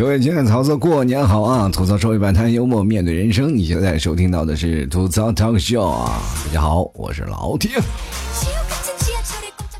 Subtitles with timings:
[0.00, 1.68] 各位亲爱的曹操，过年好啊！
[1.68, 3.54] 吐槽社会百摊，幽默面对人生。
[3.54, 6.22] 你现在收听到的是吐槽 talk show 啊！
[6.46, 7.72] 大家好，我是老铁。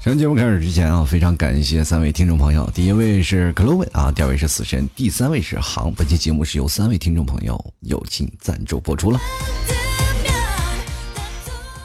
[0.05, 2.71] 上节目开始之前啊，非常感谢三位听众朋友。
[2.75, 5.91] 第一位是克罗文啊，第二位是死神，第三位是航。
[5.95, 9.19] 本期节目是由三位听众朋友友情赞助播出了。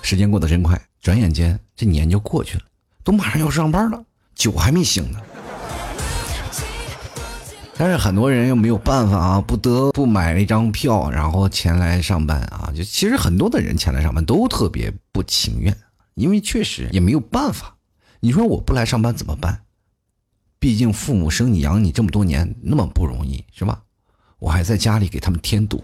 [0.02, 2.63] 时间过得真快，转眼间这年就过去了，
[3.02, 4.04] 都马上要上班了，
[4.36, 5.19] 酒还没醒呢。
[7.78, 12.71] 但是很多人又没有办法啊，不得不买了一张票，然后前来上班啊。
[12.74, 15.75] 就其实很多的人前来上班都特别不情愿，
[16.14, 17.75] 因为确实也没有办法。
[18.21, 19.61] 你说我不来上班怎么办？
[20.57, 23.82] 毕竟父母生你养你这么多年那么不容易，是吧？
[24.39, 25.83] 我还在家里给他们添堵，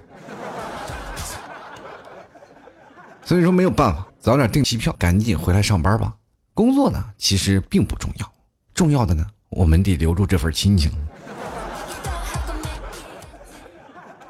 [3.26, 6.16] 所以说没有办法，早点订机票，赶紧回来上班吧。
[6.54, 8.34] 工作呢，其实并不重要，
[8.74, 10.90] 重要的呢，我们得留住这份亲情。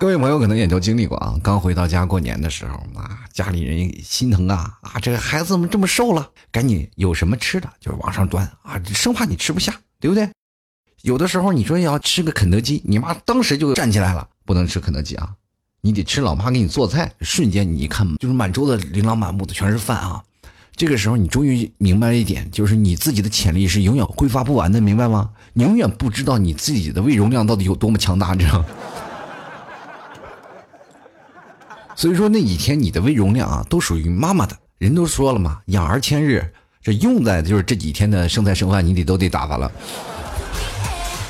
[0.01, 6.27] 各位朋友可能也都经历过啊，刚回到家过年的时候啊，家里人心疼啊啊，这个孩子怎么这么瘦了？
[6.51, 10.27] 赶紧有什么吃的就是往上端啊，生怕你吃不下，对不对？
[11.03, 15.29] 有的时候你说要吃个肯德基，你妈当时就站起来了，不能吃肯德基啊，
[15.81, 17.11] 你得吃老妈给你做菜。
[17.21, 20.23] 瞬间你一看，就是满桌子琳琅满目的全是饭啊。
[20.75, 25.29] 这个时候你终于明白了一点，就是你自己的潜力是永远挥发不完的，明白吗？
[25.53, 28.65] 你永远不知道你自己的胃容量到底有多么强大，你知道。
[32.01, 34.57] 所以说那几天你的胃容量啊，都属于妈妈的。
[34.79, 39.71] 人都说了嘛，养儿千日，这用在就是这几天的剩菜剩饭，你得都得打发了，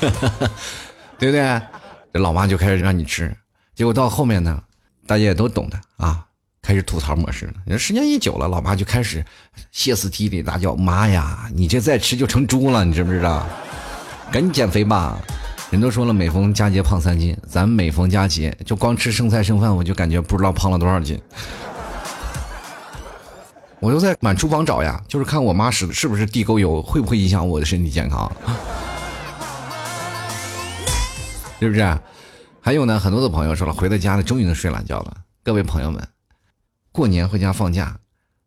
[1.18, 1.60] 对不对？
[2.14, 3.36] 这老妈就开始让你吃，
[3.74, 4.62] 结果到后面呢，
[5.06, 6.24] 大家也都懂的啊，
[6.62, 7.78] 开始吐槽模式了。
[7.78, 9.22] 时间一久了，老妈就开始
[9.72, 13.46] 歇斯底里大叫：“妈呀，你这再吃就成猪了，你知不知道？
[14.32, 15.20] 赶紧减肥吧！”
[15.72, 21.18] 人都说了，每逢佳节胖三斤，咱每逢佳节就光吃剩菜剩饭，我就感觉不知道胖了多少斤。
[23.80, 28.30] 我就在满厨房找呀，就是看我妈使的是不是地沟油，会不会影响我的身体健康，
[31.58, 31.98] 是不是？
[32.60, 35.16] 还有呢，很多的朋友说了，回到家了，终于能睡懒觉了。
[35.42, 36.06] 各位朋友们，
[36.92, 37.98] 过年回家放假，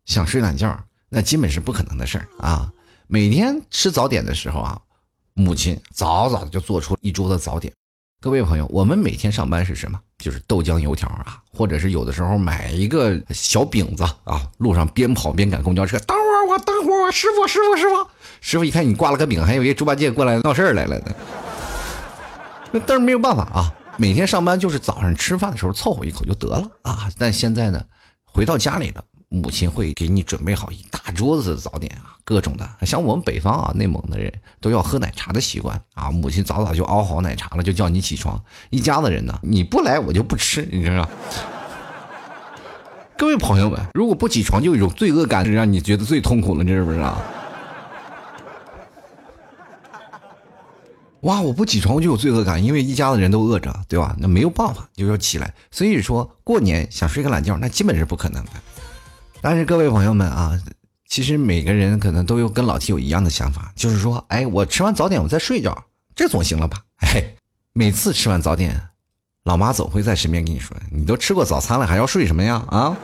[0.05, 2.71] 想睡懒觉，那基本是不可能的事儿啊！
[3.07, 4.79] 每天吃早点的时候啊。
[5.35, 7.73] 母亲早早的就做出一桌子早点，
[8.21, 9.99] 各位朋友，我们每天上班是什么？
[10.17, 18.09] 就是豆浆油条啊，或者是有的时候买一个小饼子啊，路上边跑边赶公交车，等会儿我等会儿我师傅师傅师傅
[18.39, 21.13] 师傅一看你挂了个饼，还以为猪八戒过来闹事儿来了呢。
[22.85, 27.09] 但是没有办法啊，每天上班就是早上吃饭的时候凑合一口就得了啊。
[27.17, 27.83] 但现在呢，
[28.23, 29.03] 回到家里了。
[29.29, 32.69] 母亲会给你准备好一大桌子的早点啊，各种的。
[32.81, 34.31] 像我们北方啊，内蒙的人
[34.61, 36.11] 都要喝奶茶的习惯啊。
[36.11, 38.41] 母亲早早就熬好奶茶了，就叫你起床。
[38.69, 41.07] 一家子人呢，你不来我就不吃，你知道
[43.17, 47.17] 各位朋友们，如果不起床，就有罪恶感，让你觉得最痛苦的，你知不知道？
[51.21, 54.15] 哇，我不起床就有罪恶感，因为一家子人都饿着，对吧？
[54.19, 55.53] 那没有办法，就要起来。
[55.71, 58.51] 所以说过年想睡个懒觉，那基本是不可能的。
[59.47, 60.59] 但是各位朋友们啊，
[61.07, 65.83] 其实每个人可能都有跟老 T 有一样的想法，就是说，哎，我吃完早点我再睡一觉，
[66.15, 66.81] 这总行了吧？
[67.05, 67.23] 哎，
[67.71, 68.89] 每次吃完早点，
[69.43, 72.55] 老妈总会在身边跟你说：“你都吃过早餐了，还要睡什么呀？
[72.69, 72.97] 啊！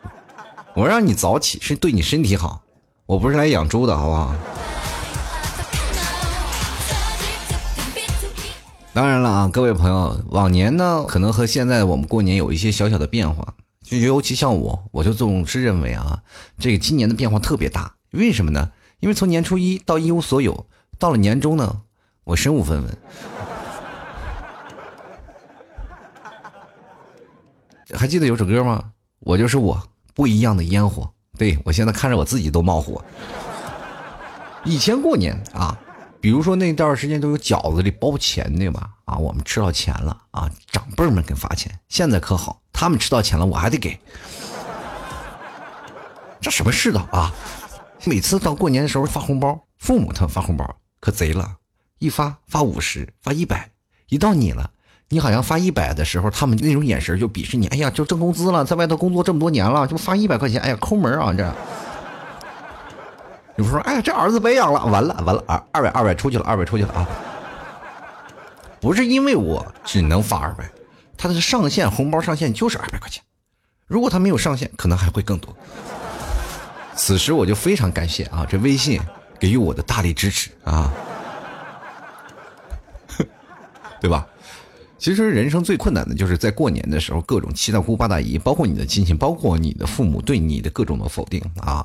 [0.76, 2.60] 我让你早起是对你身体好，
[3.06, 4.34] 我不是来养猪的，好不好？”
[8.92, 13.54] 当然了啊，各位朋友，往年呢，可能和现在我们过年有一些小小的变化。
[13.88, 16.22] 就尤其像我，我就总是认为啊，
[16.58, 17.94] 这个今年的变化特别大。
[18.10, 18.70] 为什么呢？
[19.00, 20.66] 因为从年初一到一无所有，
[20.98, 21.80] 到了年终呢，
[22.24, 22.98] 我身无分文。
[27.94, 28.92] 还记得有首歌吗？
[29.20, 29.82] 我就是我，
[30.14, 31.10] 不一样的烟火。
[31.38, 33.02] 对我现在看着我自己都冒火。
[34.64, 35.78] 以前过年啊。
[36.20, 38.90] 比如说那段时间都有饺子里包钱对吧？
[39.04, 41.78] 啊，我们吃到钱了啊，长辈们给发钱。
[41.88, 43.98] 现在可好，他们吃到钱了，我还得给。
[46.40, 47.32] 这什么世道啊？
[48.04, 51.56] 每次到过年的时候发红包，父母他们发红包可贼了，
[51.98, 53.70] 一发发五十，发一百。
[54.08, 54.70] 一到你了，
[55.08, 57.66] 你好像发一百的时候，他们那种眼神就鄙视你。
[57.68, 61.54] 哎呀，就挣工资了，在外头工作这么多年了，就发一百块钱，哎呀，抠门啊这。
[63.58, 67.08] 你不说，哎，这儿子白养了，完了完了，二二百二百出去了，二百出去了啊！
[68.80, 70.70] 不是因为我只能发二百，
[71.16, 73.20] 他的上限红包上限就是二百块钱，
[73.88, 75.52] 如果他没有上限，可能还会更多。
[76.94, 79.00] 此时我就非常感谢啊，这微信
[79.40, 80.92] 给予我的大力支持啊！
[84.00, 84.24] 对吧？
[84.98, 91.84] 其实人生最困难的就是在过年的时候，各种七大姑八大姨，包括你的亲戚，包括你的父母对你的各种的否定啊。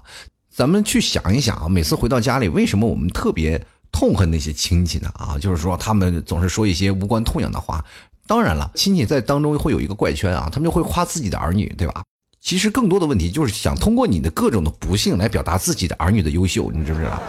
[0.53, 3.59] 咱们去想一想啊，每次回到家里，为什么我们特别
[3.91, 5.09] 痛恨那些亲戚呢？
[5.15, 7.83] 啊，就是说他们总是说一些无关痛痒的话。
[8.27, 12.03] 当然了，亲戚在当中会有一个怪圈啊，他们就会夸自己的儿女，对吧？
[12.39, 17.21] 其实更多的问题就是想通过你的各种的不幸来表达自己的儿女的优秀，你知不知道？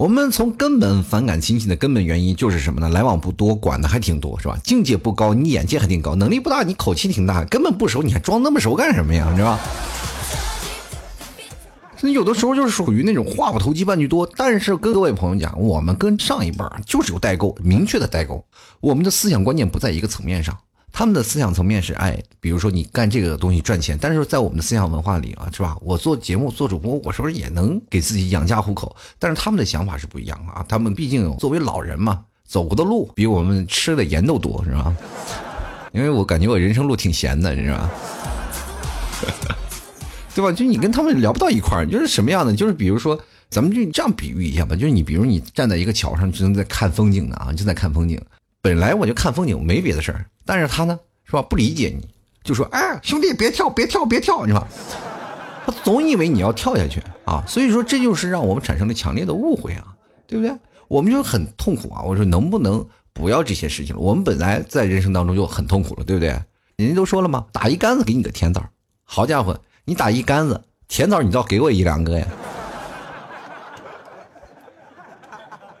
[0.00, 2.88] 我们从根本反感亲戚的根本原因就是什么呢？
[2.88, 4.58] 来往不多，管的还挺多，是吧？
[4.64, 9.28] 境界不高，你眼界还挺高，能力不大，你口气挺大，根本不熟，你还装那么熟干什么呀？
[9.30, 9.60] 你知道吧？
[12.14, 14.26] 有的时候就是属于那种话不投机半句多。
[14.36, 18.42] 但是跟各位朋友讲，我们跟上一辈就是有代沟，明确的代沟，
[18.80, 20.56] 我们的思想观念不在一个层面上。
[20.92, 25.76] 他们的思想层面是，哎，比如说你干这个东西赚钱，但是在我们的思想文化里啊，是吧？
[25.80, 28.94] 我做节目做主播，我是不是也能给自己养家糊口？
[29.18, 34.94] 但是他们的想法是不一样啊，他们毕竟作为老人嘛， 走过的路比我们吃的盐都多，是吧？
[35.92, 37.90] 因为我感觉我人生路挺咸的，是吧？
[40.34, 40.52] 对吧？
[40.52, 42.54] 就你跟他们聊不到一块儿，就是什么样的？
[42.54, 48.20] 就是比如说，咱们就这样比喻一下吧，就是你比如你站在一个桥上，正在看风景呢啊，就在看风景。
[48.62, 50.26] 本来我就看风景，没别的事儿。
[50.44, 51.42] 但是他呢，是吧？
[51.42, 52.06] 不理解你，
[52.42, 54.66] 就说：“哎，兄弟，别跳，别跳，别跳！”你说，
[55.64, 57.42] 他总以为你要跳下去啊。
[57.46, 59.94] 所以说，这就是让我们产生了强烈的误会啊，
[60.26, 60.54] 对不对？
[60.88, 62.02] 我们就很痛苦啊。
[62.02, 64.00] 我说，能不能不要这些事情了？
[64.00, 66.28] 我们本来在人生当中就很痛苦了，对不对？
[66.76, 68.62] 人家都说了嘛，打一竿子给你个甜枣。
[69.04, 72.26] 好家伙，你打一竿子甜枣，你倒给我一两个呀！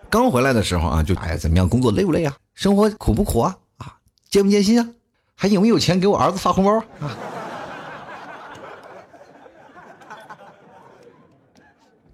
[0.08, 1.68] 刚回来的时候啊，就哎，怎么样？
[1.68, 2.36] 工作累不累啊？
[2.60, 3.56] 生活苦不苦啊？
[3.78, 3.96] 啊，
[4.28, 4.86] 艰不艰辛啊？
[5.34, 7.16] 还有没有钱给我儿子发红包啊？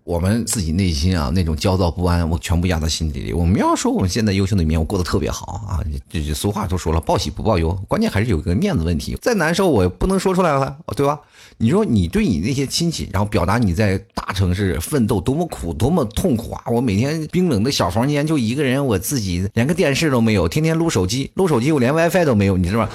[0.04, 3.32] 我们自己内心啊，那种焦躁不安，我全部压在心底里。
[3.32, 5.80] 我们要说我们现在优秀的一面，我过得特别好啊。
[6.08, 9.18] 这这俗话都说了，报喜不报忧，关键还是有个面子问题。
[9.20, 11.20] 再难受，我不能说出来了，对吧？
[11.58, 16.62] 你说你对你那些亲戚，然后表达你在大城市奋斗多么苦，多么痛苦啊！
[16.66, 22.90] 我每天冰冷的小房间就一个人，我自己连个电视都没有，天天撸手机，撸手机我连 WiFi 都没有，你知道吧？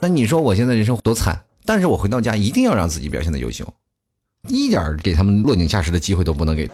[0.00, 1.42] 那你说我现在人生多惨？
[1.64, 3.66] 但是我回到家一定要让自己表现的优秀。
[4.48, 6.68] 一点给他们落井下石的机会都不能给，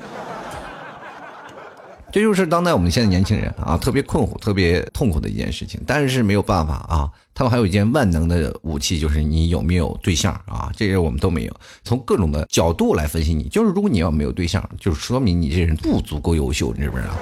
[2.11, 5.79] 这就是当代我们现在年轻人啊特别困惑、特别痛苦的一件事情。
[5.87, 10.73] 但是没有办法啊，他们还有一件万能的武器，就是你有没有对象啊？
[10.75, 11.55] 这些我们都没有。
[11.85, 17.11] 从各种的角度来分析你，就是如果你要没有对象，就是说明你这人不足够优秀，你知不知道？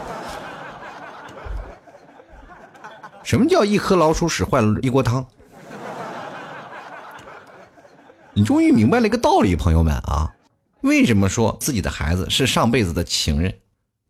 [3.24, 5.26] 什么叫一颗老鼠屎坏了一锅汤？
[8.34, 10.32] 你终于明白了一个道理，朋友们啊。
[10.82, 13.52] 为什么说自己的孩子是上辈子的情人？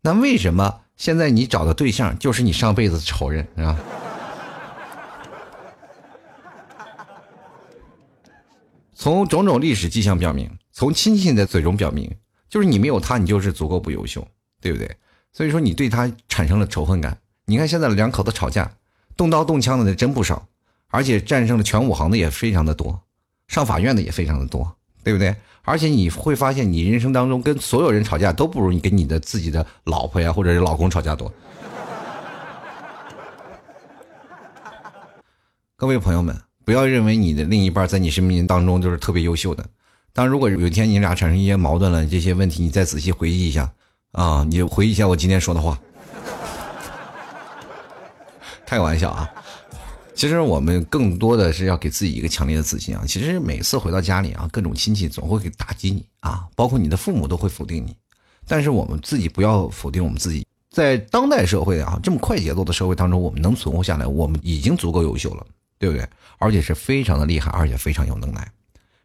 [0.07, 3.75] 那为什么现在你找的对象就是你上辈子的仇人啊？
[8.95, 12.09] 从种种历史迹象表明，从亲戚的嘴中表明，
[12.47, 14.25] 就是你没有他，你就是足够不优秀，
[14.61, 14.89] 对不对？
[15.33, 17.17] 所以说你对他产生了仇恨感。
[17.43, 18.71] 你看现在两口子吵架，
[19.17, 20.47] 动刀动枪的真不少，
[20.87, 23.01] 而且战胜了全武行的也非常的多，
[23.49, 25.33] 上法院的也非常的多，对不对？
[25.63, 31.31] 而且你会发现，你人生当中跟所有人吵架都不如你跟你的自己的老婆呀，或者是老公吵架多。
[35.77, 39.65] 各位朋友们，不要认为你的另一半在你生命当中就是特别优秀的。
[40.11, 43.71] 当如果有一天你俩产生一些矛盾了，这些问题你再仔细回忆一下
[44.11, 45.79] 啊，你回忆一下我今天说的话，
[48.67, 49.31] 开玩笑啊。
[50.17, 53.03] 其实我们更多的是要给自己一个强烈的自信啊！
[53.07, 57.95] 其实每次回到家里啊，各种亲戚总会给打击你啊，包括你的父母都会否定你。
[58.47, 65.45] 但是我们自己不要否定我们自己，在当代社会啊这么快节奏的社会当中，我们能存活下来，我们已经足够优秀了，
[65.77, 66.03] 对不对？
[66.39, 68.51] 而且是非常的厉害，而且非常有能耐。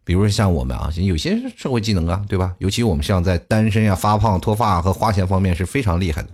[0.04, 2.54] 比如说像我们啊，有些社会技能啊，对吧？
[2.56, 6.28] 尤其我们像在单身呀、发胖、脱发和花钱方面是非常厉害的。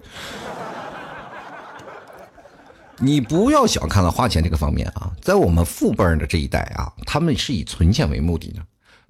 [3.01, 8.61] 你不要小看了花钱这个方面啊，在我们父辈的这一代啊，他们是以存钱为目的的，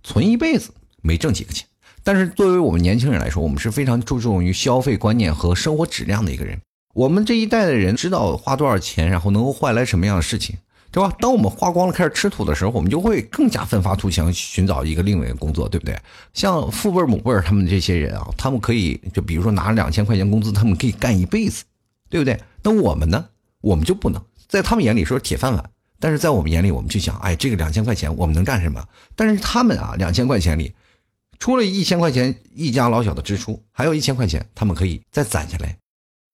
[0.02, 1.66] 存一辈子没挣几个钱。
[2.04, 6.60] 但是作为我们年轻人来说，我们是非常注重于消费观念和生活质量的一个人。
[6.94, 10.56] 我们这一代的人知道花多少钱，然后能够换来什么样的事情，
[10.90, 11.10] 对吧？
[11.20, 15.98] 当我们花光了开始吃土的时候，我们就会更加奋发图强，寻找一个另外一个工作，对不对？
[16.34, 21.64] 像父辈母辈他们这些人啊，他们可以就比如说拿两千块钱工资，他们可以干一辈子，
[22.10, 22.38] 对不对？
[22.62, 23.24] 那我们呢？
[23.60, 28.82] 我们就不能在他们眼里说铁饭碗，但是在我们眼里，我们就想，哎，这个两千块钱我们能干什么？
[29.14, 30.72] 但是他们啊，两千块钱里，
[31.38, 35.76] 除了一千块钱一家老小的支出，还有一千块钱，他们可以再攒下来。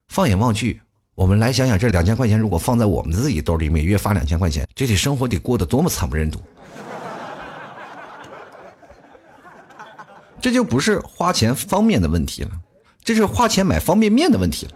[0.09, 0.81] 放眼望去，
[1.14, 6.40] 我们来想想，这两千块钱如果放在我们自己兜里，每月发两千块钱，这得生活得过得多么惨不忍睹。
[10.40, 12.50] 这就不是花钱方面的问题了，
[13.02, 14.73] 这是花钱买方便面的问题了。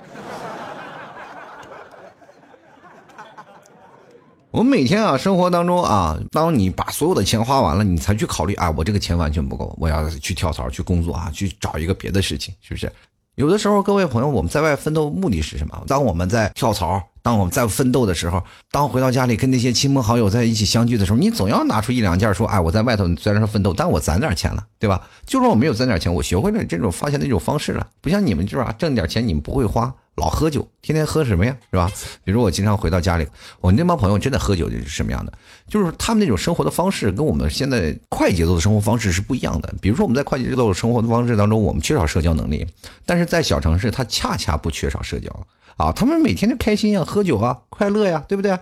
[4.58, 12.90] 我们每天啊，生活当中啊，当你把所有的钱花完了，你才去考虑啊，我这个钱完全不够，我要去跳槽去工作啊，去找一个别的事情，是不是？
[13.36, 15.80] 有的时候，各位朋友，我们在外奋斗目的是什么？
[15.86, 25.00] 当我们在跳槽，当我们在奋斗的时候，当回到家里跟那些亲朋好友在一起相聚的时候，你总要拿出一两件说，哎，我在外头虽然说奋斗，但我攒点钱了，对吧？
[25.24, 28.74] 就算我没有攒点钱，我学会了这种花钱的一种方式了，不像你们是吧？
[28.76, 29.94] 挣点钱你们不会花。
[30.18, 31.90] 老喝酒，天天喝什么呀，是吧？
[32.24, 33.26] 比如我经常回到家里，
[33.60, 35.32] 我那帮朋友真的喝酒就是什么样的？
[35.68, 39.72] 就是他们那种生活的方式跟我们现在快节奏的生活方式是不一样的。
[39.80, 42.66] 比如说我们在快节奏的生活的方式当中，我们缺少社交能力，
[43.06, 45.30] 但是在小城市，他恰恰不缺少社交
[45.76, 45.92] 啊。
[45.92, 48.58] 他们每天就开心呀，喝酒啊，快乐呀，对不对？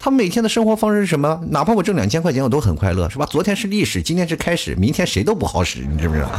[0.00, 1.40] 他们每天的生活方式是什么？
[1.50, 3.26] 哪怕我挣两千块钱，我都很快乐，是吧？
[3.26, 6.30] 昨天是历史，今天是开始，明天谁都不好使，你知不知道？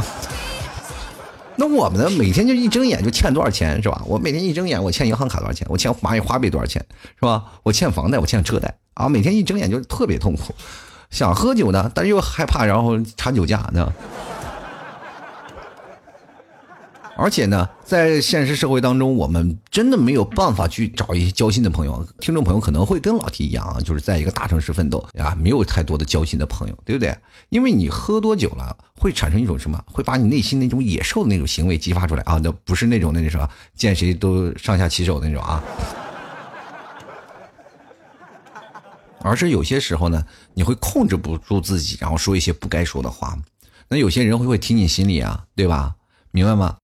[1.60, 2.08] 那我们呢？
[2.18, 4.02] 每天就一睁眼就欠多少钱，是吧？
[4.06, 5.66] 我每天一睁眼，我欠银行卡多少钱？
[5.68, 6.82] 我欠蚂蚁花呗多少钱，
[7.16, 7.44] 是吧？
[7.62, 9.10] 我欠房贷，我欠车贷啊！
[9.10, 10.54] 每天一睁眼就特别痛苦，
[11.10, 13.92] 想喝酒呢，但是又害怕，然后查酒驾呢。
[17.22, 22.02] 而且呢，在现实社会当中，我们真的没有办法去找一些交心的朋友。
[22.18, 27.14] 听众朋友可能会跟老提一样啊，就是在一个大城市奋斗啊，没有太多的交心的朋友，对不对？
[27.50, 29.78] 因为你喝多酒了，会产生一种什么？
[29.86, 32.40] 会把你内心那种野兽的那种行为激发出来啊！
[32.42, 35.62] 那不是那种那什么见谁都上下其手那种啊，
[39.20, 40.24] 而是有些时候呢，
[40.54, 43.36] 你会控制不住自己，然后说一些不该说的话。
[43.90, 45.96] 那有些人会会听你心里啊，对吧？
[46.30, 46.78] 明白吗？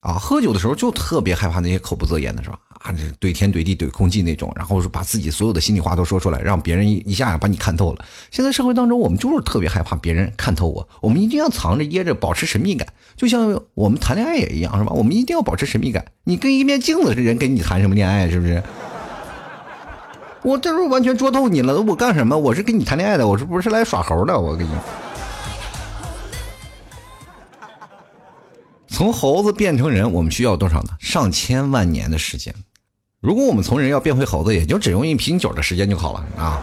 [0.00, 2.58] 啊，喝酒的时候就特别害怕那些口不择言的是吧？
[2.80, 8.04] 啊，这怼天怼地怼空气那种，然后是把自己所有的心里话都说出来，让别人一一下把你看透了。
[8.30, 12.88] 现在社会当中，我们就是特别害怕别人看透我，我们一定要藏着掖着，保持神秘感。
[13.14, 14.92] 就像我们谈恋爱也一样，是吧？
[14.94, 16.06] 我们一定要保持神秘感。
[16.24, 18.62] 你跟一面镜子的人跟你谈什么恋爱，是不是？
[20.42, 22.38] 我这时候完全捉透你了，我干什么？
[22.38, 24.40] 我是跟你谈恋爱的，我是不是来耍猴的？
[24.40, 24.70] 我跟你。
[28.90, 30.90] 从猴子变成人，我们需要多少呢？
[30.98, 32.54] 上千万年的时间。
[33.20, 36.60] 如果我们从人要变回猴子，也就只用一瓶酒的时间就好了啊，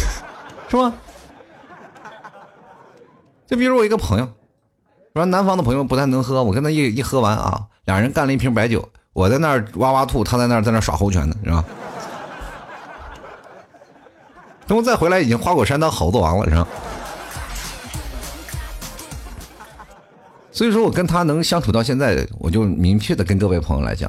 [0.68, 0.92] 是吧？
[3.46, 4.28] 就比如我一个朋友，
[5.14, 11.64] 说南方的朋友不太能喝，我跟他一一喝完啊，俩人干了一瓶白酒，我在那儿哇哇吐，他在那儿在那耍猴拳呢，是吧？
[14.66, 16.66] 等我再回来，已经花果山当猴子王了，是吧？
[20.54, 24.08] 所以说我跟他能相处到现在，我就明确的跟各位朋友来讲，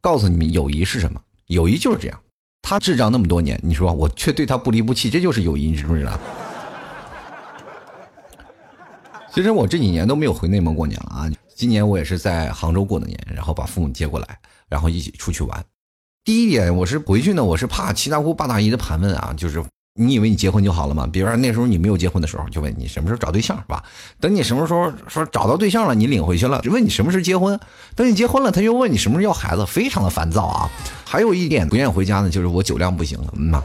[0.00, 1.20] 告诉你们友谊是什么？
[1.46, 2.20] 友谊就是这样。
[2.62, 6.16] 他智障那么多年，你说我却对他不离不弃，这就是友谊，你知不知道？
[9.34, 11.28] 其实我这几年都没有回内蒙过年了啊。
[11.56, 15.64] 今年我也是在杭州过的年，然后把父母接过来，然后一起出去玩。
[16.22, 19.60] 第一点，我是回去呢，我是怕七大姑八大姨的盘问啊，就是。
[19.94, 21.06] 你以为你结婚就好了吗？
[21.12, 23.82] 比如说那时候你没有结婚的时候，就问你什么时候找对象，是吧？
[24.20, 27.58] 等你什么时候说找到对象了，你领回去了，就问你什么时候结婚。
[27.96, 30.70] 等你结婚了，他又问你什么时候要孩子，非常的烦躁啊。
[31.04, 33.62] 还有一点不愿意回家呢，就是我酒量不行了，嗯呐。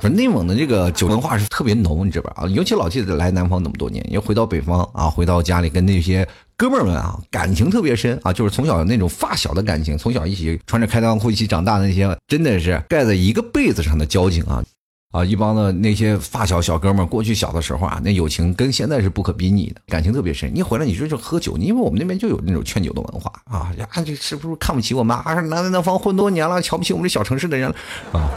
[0.00, 2.42] 说内蒙的这个酒文化是特别浓，你知道吧？
[2.42, 6.26] 啊，尤其老记得来南方那么多年，又回到北方啊，回到家里跟那些
[6.58, 14.64] 哥们儿们啊，感情特别深啊，就是从小那种发小的感情，从小一起穿着开裆裤一起长大的那些，真的是盖在一个被子上的交情啊
[15.12, 15.22] 啊！
[15.22, 20.54] 一帮的那些发小小哥们儿，过去小的时候啊，那友情跟现在是不可比拟的，感情特别深。
[20.56, 25.34] 一回来你说就喝酒，因为我们那边就有那种劝酒的文化啊，呀，这是不是看不起我们啊？
[25.34, 27.68] 南南方混多年了，瞧不起我们这小城市的人
[28.12, 28.30] 啊？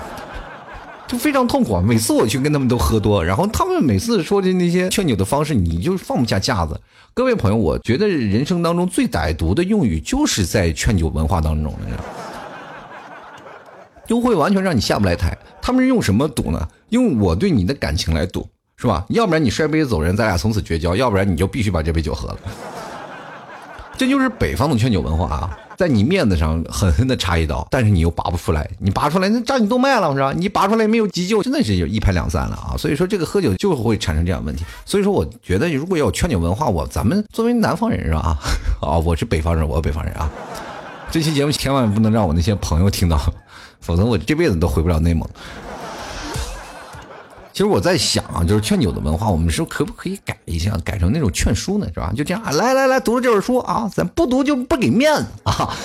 [1.10, 1.82] 就非常痛苦啊。
[1.84, 6.80] 每次我去跟他们都喝多，然后他们每次说的那些劝酒的方式，你就放不下架子。
[7.16, 12.04] 各位朋友，我觉得人生当中最歹毒的用语，就是在劝酒文化当中，你知道
[14.06, 15.36] 就 会完全让你下不来台。
[15.60, 16.68] 他们是用什么赌呢？
[16.90, 18.48] 用我对你的感情来赌，
[18.78, 19.04] 是吧？
[19.10, 22.40] 要不然你摔杯子走人，咱俩从此绝交；要不然你就必须把这杯酒喝了。
[24.00, 25.60] 这就是北方的劝酒文化啊。
[25.76, 30.32] 在你面子上狠狠的插一刀，但是你又拔不出来，你拔出来那扎你动脉了是吧？
[30.34, 32.76] 你拔出来没有急救，真的是一拍两散了啊！
[32.78, 34.64] 所以说这个喝酒就会产生这样问题。
[34.86, 38.38] 所以说我觉得如果要有劝酒文化，我咱们作为南方人是吧？
[38.82, 40.32] 啊，我是北方人，我是北方人啊。
[41.12, 43.20] 这期节目千万不能让我那些朋友听到，
[43.82, 45.28] 否则我这辈子都回不了内蒙。
[47.60, 52.10] 其实我在想啊，就是劝酒的文化，我们是可不可以改一下，改成那种劝书呢，是吧？
[52.16, 55.76] 就这样，来来来，读了这本书啊，咱不读就不给面子啊。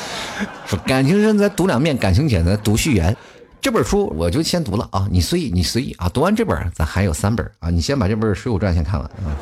[0.66, 3.16] 说感情深咱读两遍，感情浅咱读序言。
[3.60, 6.08] 这本书我就先读了啊，你随意你随意啊。
[6.10, 9.34] 读完这本，咱还有三本啊，你先把这本《水浒传》先看完啊。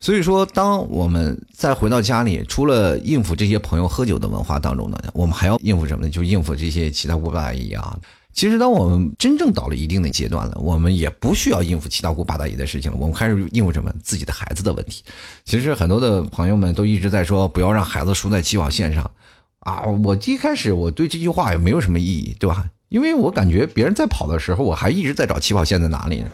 [0.00, 6.10] 所以说，当我们再回到家里，除了应付这些朋友喝酒的文化当中呢，我们还要应付什么呢？
[6.10, 7.96] 就应付这些其他五八一啊。
[8.40, 12.96] 其实，当我们真正到了一定的阶段了，我们也不需要应付七大姑八大姨的事情了。
[12.98, 13.92] 我们开始应付什么？
[14.02, 15.04] 自己的孩子的问题。
[15.44, 19.10] 其实，很多的朋友们都一直在说，不要让孩子输在起跑线上。
[19.58, 22.64] 啊，我一开始我对这句话也没有什么意义，对吧？
[22.88, 26.30] 因为我感觉别人在跑的时候，我还一直在找起跑线在哪里呢，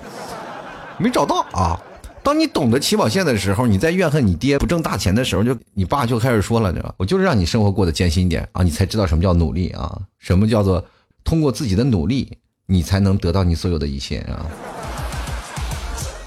[0.99, 1.77] 没找到啊。
[2.23, 6.95] 当你懂得起跑线的时候，你在怨恨你爹不挣大钱的时候，就你爸就开始说了，对吧？
[6.99, 10.85] 我就是让你生活过得艰辛一点啊，你才知道什么叫努力啊，什么叫做
[11.27, 14.47] 通过自己的努力，你才能得到你所有的一切啊。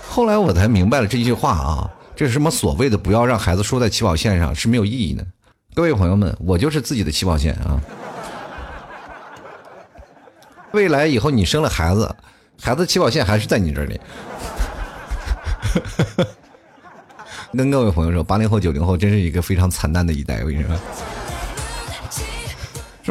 [0.09, 5.25] 后来我才明白了这句话啊，这是什么所谓的不要让孩子输在起跑线上是没有意义的。
[5.73, 7.79] 各位朋友们，我就是自己的起跑线啊。
[10.73, 12.13] 未来以后你生了孩子，
[12.61, 13.99] 孩子起跑线还是在你这里。
[17.53, 20.75] 跟各位朋友说，八零后、九零后真是一个非常惨淡的一代，我跟你说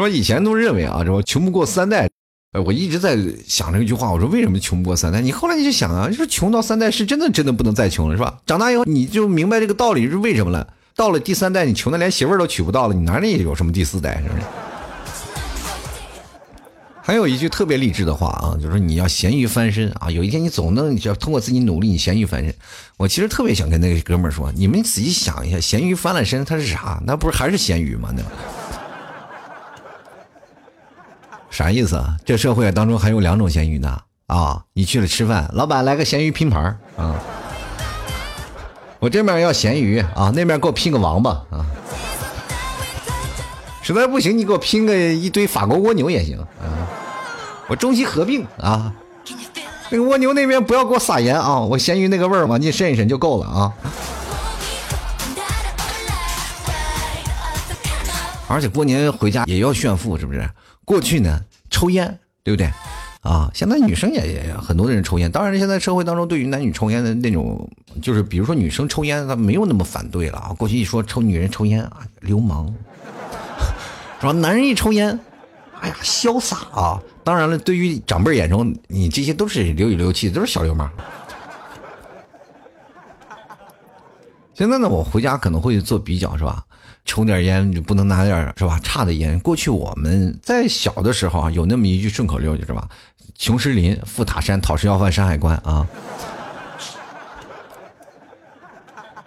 [0.00, 0.09] 吧？
[0.09, 1.23] 以前都认为啊，说？
[1.23, 2.09] 穷不过三代。
[2.64, 5.21] 我一直在想这句话，我说为什么穷不过三代？
[5.21, 8.38] 你后来你就想啊，说穷到三代是真的，真的不能再穷了，是吧？
[8.47, 10.67] 长大以后你就明白这个道理是为什么了。
[10.97, 14.23] 到了第三代，你穷的连媳妇儿都娶不到了，你哪里有什么第四代？
[14.23, 14.43] 是不是？
[17.00, 20.11] 还有一句特别励志的话啊，就是说你要咸鱼翻身啊！
[20.11, 22.52] 有一天你总能，你要通过自己努力，你咸鱼翻身。
[22.97, 27.00] 我其实特别想跟那个哥们儿说，你们仔细想一下，咸鱼翻了身，它是啥？
[27.07, 28.12] 那不是还是咸鱼吗？
[28.17, 28.23] 那
[31.50, 32.17] 啥意思啊？
[32.25, 34.62] 这社会当中还有两种咸鱼呢啊！
[34.75, 37.15] 你去了吃饭，老板来个咸鱼拼盘啊！
[39.00, 41.65] 我这面要咸鱼啊，那面给我拼个王八啊！
[43.82, 46.87] 实在不行，你给我拼个一堆法国蜗牛也行啊！
[47.67, 48.93] 我中西合并啊！
[49.91, 51.61] 那个蜗牛那边不要给我撒盐啊！
[51.61, 53.73] 我咸鱼那个味儿往进渗一渗就够了啊！
[58.47, 60.49] 而且过年回家也要炫富，是不是？
[60.88, 62.72] 过去呢，抽烟，对不对？
[63.20, 65.30] 啊，现在女生也也很多的人抽烟。
[65.30, 67.68] 当然，现在社会当中对于男女抽烟的那种，
[68.00, 70.54] 就是比如说女生抽烟，她没有那么反对了啊。
[70.54, 72.74] 过去一说抽女人抽烟啊，流氓。
[74.18, 74.32] 是吧？
[74.32, 75.20] 男人一抽烟，
[75.78, 76.98] 哎呀，潇洒啊！
[77.22, 80.90] 当然了，对于长辈眼中，你这些都是流里流气，都是小流氓。
[84.54, 86.64] 现在呢，我回家可能会做比较，是吧？
[87.08, 89.40] 抽点烟就不能拿点是吧差的烟。
[89.40, 92.86] 过去我们在小的时候啊，有那么一句顺口溜，就是吧？
[93.34, 95.86] 穷石林，富塔山，讨食要饭山海关啊。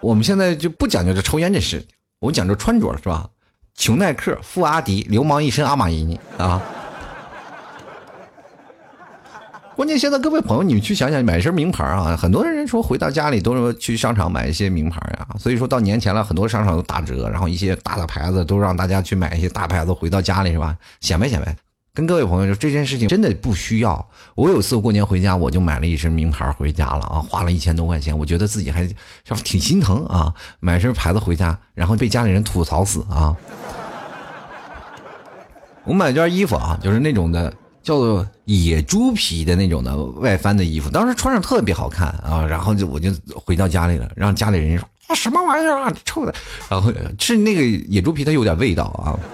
[0.00, 1.84] 我们现在就不讲究这抽烟这事，
[2.20, 3.28] 我们讲究穿着，是吧？
[3.74, 6.62] 穷耐克，富阿迪，流氓一身阿玛尼啊！
[9.74, 15.26] 关键现在各位朋友，你们去想想，买一身名牌啊，很多人说回到家里都是去商场买一些名牌呀。
[15.38, 20.76] 所以说到年前了，很多商场都打折，然后一些大的牌子都让大家去买一些大牌子回到家里是吧？
[21.00, 21.56] 显摆显摆。
[21.94, 24.08] 跟各位朋友说，这件事情真的不需要。
[24.34, 28.94] 我有次过年回家，我就买了一身名牌回家了啊，花了一千多块钱，我觉得自己还是
[29.42, 33.34] 挺心疼啊，买身牌子回家，然后被家里人吐槽死啊。
[35.84, 46.34] 我买件衣服啊，就是那种的叫做野猪皮的那种的外翻的衣服，当时穿上特别好看啊，然后就我就回到家里了，让家里人说啊什么玩意儿啊，臭的，
[46.68, 49.18] 然后是那个野猪皮，它有点味道啊。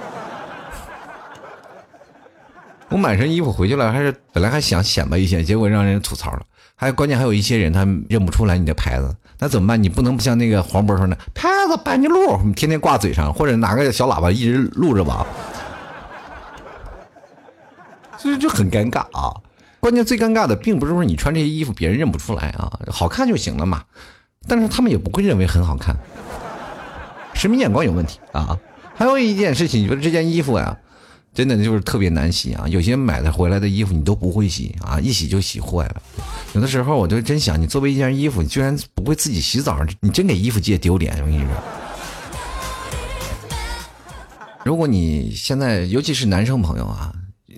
[2.90, 6.42] 我买身衣服回去了，还是本来还想显摆一下，结果让人吐槽了。
[6.74, 9.82] 还关键还有一些人他认不出来你的牌子，那怎么办？
[9.82, 15.26] 你不能不像那个黄渤说的牌子班尼路，你天天挂嘴上，或者拿个小喇叭一直录着吧。
[18.18, 19.32] 所以就很尴尬啊。
[19.80, 23.82] 关键最尴尬的并不是说你穿这些衣服别人认不出来啊，好看就行了嘛。
[24.46, 25.96] 但是他们也不会认为很好看，
[27.34, 28.58] 审美眼光有问题啊。
[28.94, 30.76] 还有一件事情，就是这件衣服呀。
[31.34, 32.66] 真的就是特别难洗啊！
[32.66, 36.02] 有些买的回来的衣服你都不会洗啊，一洗就洗坏了。
[36.54, 41.14] 有的时候我就真想，你作为一件衣服，你居然不会自己洗澡，你真给衣服界丢脸！
[41.20, 41.48] 我跟你说，
[44.64, 47.12] 如果你现在尤其是男生朋友啊，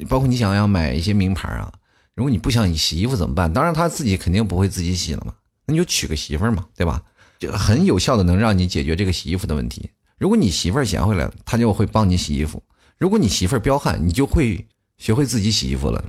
[0.09, 1.73] 包括你想要买一些名牌啊，
[2.15, 3.53] 如果你不想你洗衣服怎么办？
[3.53, 5.35] 当然他自己肯定不会自己洗了嘛，
[5.67, 7.03] 那你就娶个媳妇儿嘛，对吧？
[7.39, 9.91] 就很有效的能让你解决这个洗衣服的问题。
[10.19, 12.63] 如果你媳妇儿贤惠了，他就会帮你洗衣服。
[12.99, 14.67] 如果你媳妇儿彪悍，你就会
[14.99, 16.05] 学会自己洗衣服了。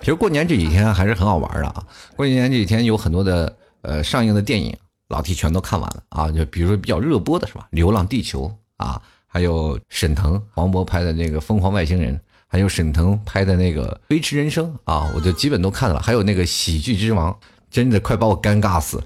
[0.00, 1.86] 其实过年这几天还是很好玩的啊！
[2.14, 4.76] 过年这几天有很多的呃上映的电影，
[5.08, 6.30] 老 T 全都看完了啊！
[6.30, 8.46] 就比如说比较热播的是吧，《流浪地球》
[8.84, 9.00] 啊，
[9.38, 12.12] 还有沈腾、黄渤拍的那个《疯狂外星人》，
[12.48, 16.00] 还有沈腾拍的那个《飞驰人生》啊，我就基本都看了。
[16.00, 17.30] 还有那个《喜剧之王》，
[17.70, 19.00] 真的快把我尴尬死。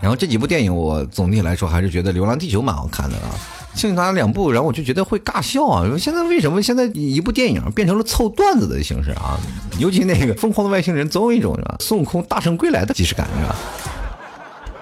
[0.00, 3.34] 然后这几部电影，我总体来说还是觉得《流浪地球》蛮好看的啊。
[3.74, 5.84] 剩下两部，然后我就觉得会尬笑啊！
[5.98, 9.36] 现在为什么现在一部电影变成了凑段子的形式啊？
[9.80, 13.56] 尤其那个《疯狂的外星人》，总有一种孙悟空大圣归来的即视感，是吧？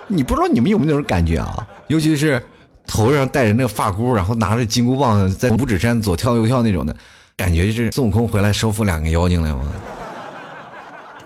[0.08, 1.66] 你不知道你们有没有那种感觉啊？
[1.86, 2.42] 尤其是
[2.86, 6.96] 头上戴着那个发箍，然后拿着金箍棒在五指山左跳右跳那种的
[7.36, 9.70] 感觉，就是孙悟空回来收服两个妖精了吗？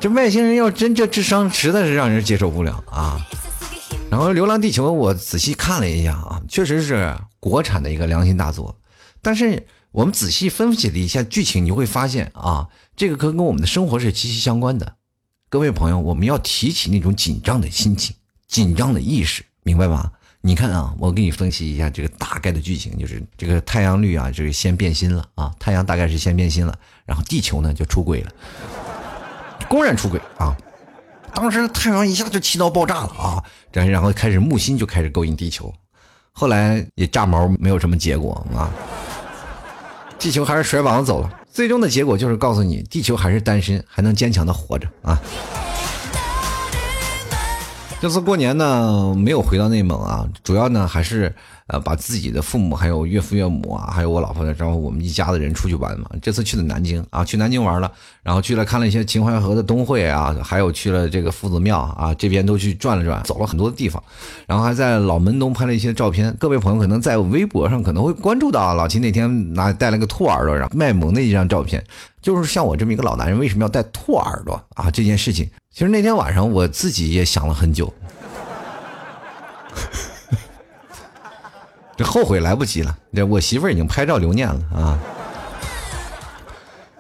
[0.01, 3.25] 这外星人要真这智商，实在是让人接受不了啊！
[4.11, 8.77] 然后《流浪地球》，我仔细看了一下啊，确实是国产的一个良心大作。
[9.23, 12.67] 但是我们仔细分析了一下剧情，你会发现啊，
[12.97, 14.95] 这个跟跟我们的生活是息息相关的。
[15.49, 18.17] 各位朋友，我们要提起那种紧张的心情、
[18.53, 20.13] 紧张的意识，明白吗？
[20.43, 26.75] 你看啊，我给你分析一下这个大概的剧情，就是这个太阳绿啊，这个先变心了啊，太阳大概是先变心了，
[27.07, 28.31] 然后地球呢就出轨了，
[29.71, 30.55] 公然出轨啊。
[31.33, 33.43] 当时太阳一下就气到爆炸了啊！
[33.73, 35.73] 然然后开始木星就开始勾引地球，
[36.33, 38.69] 后来也炸毛没有什么结果啊，
[40.19, 41.41] 地球还是甩膀子走了。
[41.51, 45.19] 最终的结果就是告诉你，地球还是单身，还能坚强的活着啊。
[48.03, 51.33] 这次过年呢，没有回到内蒙啊，主要呢还是。
[51.73, 56.11] 呃，把自己的父母、还有岳父岳母啊，还有我老婆，然后我们一家子人出去玩嘛。
[56.21, 57.91] 这次去的南京啊，去南京玩了，
[58.23, 64.03] 然后去了看了一些秦淮河的冬会啊，还有去了这个夫子庙啊，这边都去转了转，走了很多的地方，
[64.47, 66.37] 然后还在老门东拍了一些照片。
[66.39, 71.83] 各位朋友可能在微博上可能会关注到，老秦那天拿带了个兔耳朵，然后卖萌的一张照片，
[72.21, 74.91] 就是像我这么一个老男人为什么要带兔耳朵啊？
[74.91, 77.91] 这件事情，其实那天晚上我自己也想了很久。
[82.03, 84.99] 后悔来不及了，这我媳妇儿已经拍照留念了啊。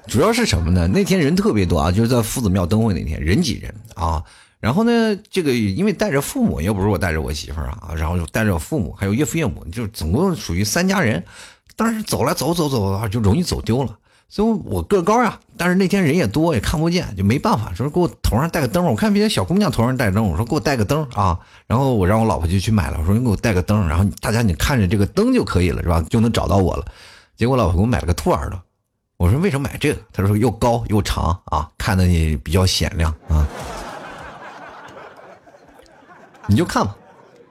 [0.06, 0.86] 主要是什么呢？
[0.88, 4.22] 那天人特别多啊，就是在夫子庙灯会那天，人挤人啊。
[4.60, 11.24] 然后呢，这个因为带着父母，又不是我带着我媳妇儿啊，然后就带着我父母，还有岳父岳母，就总共属于三家人。
[11.74, 13.96] 但是走来走走走啊，就容易走丢了。
[14.32, 18.82] 所以我个高呀，但是那天人也多，也看不见，就没办法，说给我头上戴个灯。
[18.82, 21.38] 我看别的小姑娘头上戴灯，我说给我戴个灯啊。
[21.66, 26.02] 然后我让我老婆就去买了，我说你给我带个灯，然后大家你看着这个灯就可以了，是吧？
[26.08, 26.86] 就能找到我了。
[27.36, 28.58] 结果老婆给我买了个兔耳朵，
[29.18, 30.00] 我说为什么买这个？
[30.14, 33.46] 她说又高又长啊，看的也比较显亮啊。
[36.46, 36.96] 你就看吧，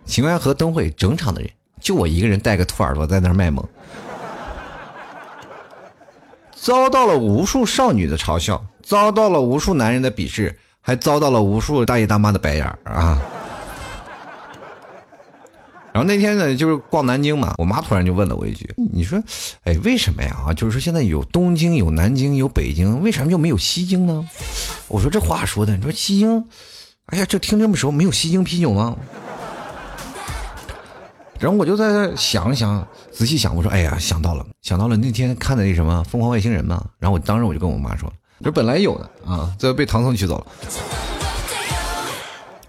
[0.05, 3.63] 秦淮河灯会整场的人，就我一个人戴个兔耳朵在那卖萌。
[6.61, 13.19] 遭到了无数少女的嘲笑，遭到了无数男人的鄙视，还遭到了无数大爷大妈的白眼儿啊！
[15.91, 19.19] 然后那天呢，就是逛南京嘛，我妈突然就问了我一句：“你说，
[19.63, 20.37] 哎，为什么呀？
[20.49, 24.23] 啊，就是说现在有东京、有南京、有北京，为什么就没有西京呢？”
[24.87, 26.45] 我说：“这话说的，你说西京，
[27.07, 28.95] 哎呀，这听这么熟，没有西京啤酒吗？”
[31.41, 38.13] 然后我就在那想想，仔细想，我说：“哎呀，想到了，想到了那天看的那什么《疯狂外星人》嘛。”然后我当时我就跟我妈说
[38.45, 40.45] ：“这本来有的啊，最后被唐僧取走了。”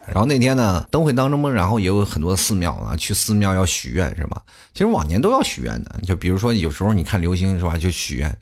[0.08, 4.40] 然后那天呢，灯会当中，然后也有很多寺庙啊，去寺庙要许愿是吧？
[4.72, 8.34] 其实往年都要许愿的，就比如说有时候你看流星是吧，就许愿，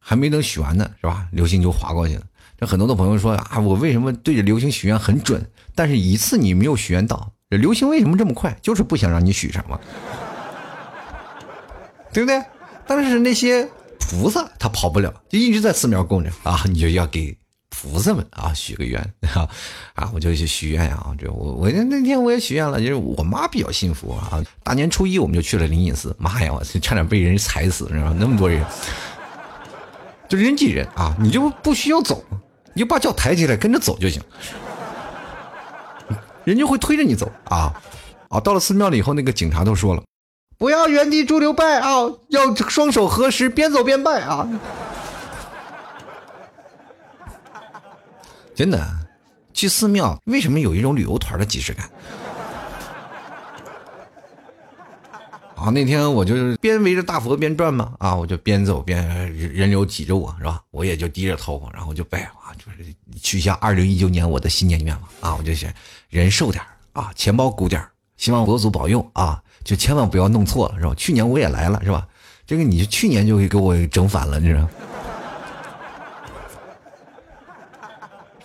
[0.00, 2.22] 还没等许完呢是吧，流星就划过去了。
[2.58, 7.30] 这很多的朋友说啊，我为什么对着流星许愿很准，但是一次你没有许愿到。
[7.48, 8.56] 这流星为什么这么快？
[8.60, 9.80] 就是不想让你许什么，
[12.12, 12.42] 对不对？
[12.86, 17.36] 但是那些菩萨他跑不了，就一直在寺庙供着啊，你就要给
[17.68, 19.00] 菩萨们啊许个愿
[19.34, 19.48] 啊
[19.94, 20.10] 啊！
[20.14, 24.42] 我就去许愿呀，这我我那天我也许愿了，就是我妈比较信佛啊。
[24.62, 28.16] 大年初一我们就去了灵隐寺，妈呀，我差点被人踩死，知道吗？
[28.18, 28.64] 那么多人，
[30.28, 32.24] 就人挤人啊，你就不需要走，
[32.72, 34.20] 你就把脚抬起来跟着走就行。
[36.46, 37.74] 人就会推着你走啊，
[38.28, 38.40] 啊！
[38.40, 40.02] 到了寺庙了以后，那个警察都说了，
[40.56, 44.48] 不要原地驻留拜啊，要双手合十，边走边拜啊。
[48.54, 48.80] 真的，
[49.52, 51.90] 去寺庙为什么有一种旅游团的即视感？
[55.56, 59.02] 啊，那天我就是边围着大佛边转嘛，啊，我就边走边
[59.34, 60.60] 人流挤着我，是吧？
[60.70, 65.72] 我也就低着头，然后就拜啊，就是许下二零一九年我的新年愿望啊，我就想
[66.10, 67.82] 人瘦点啊，钱包鼓点
[68.18, 70.94] 希望佛祖保佑啊，就千万不要弄错了，是吧？
[70.94, 72.06] 去年我也来了，是吧？
[72.46, 74.68] 这个你去年就给我整反了，你知道。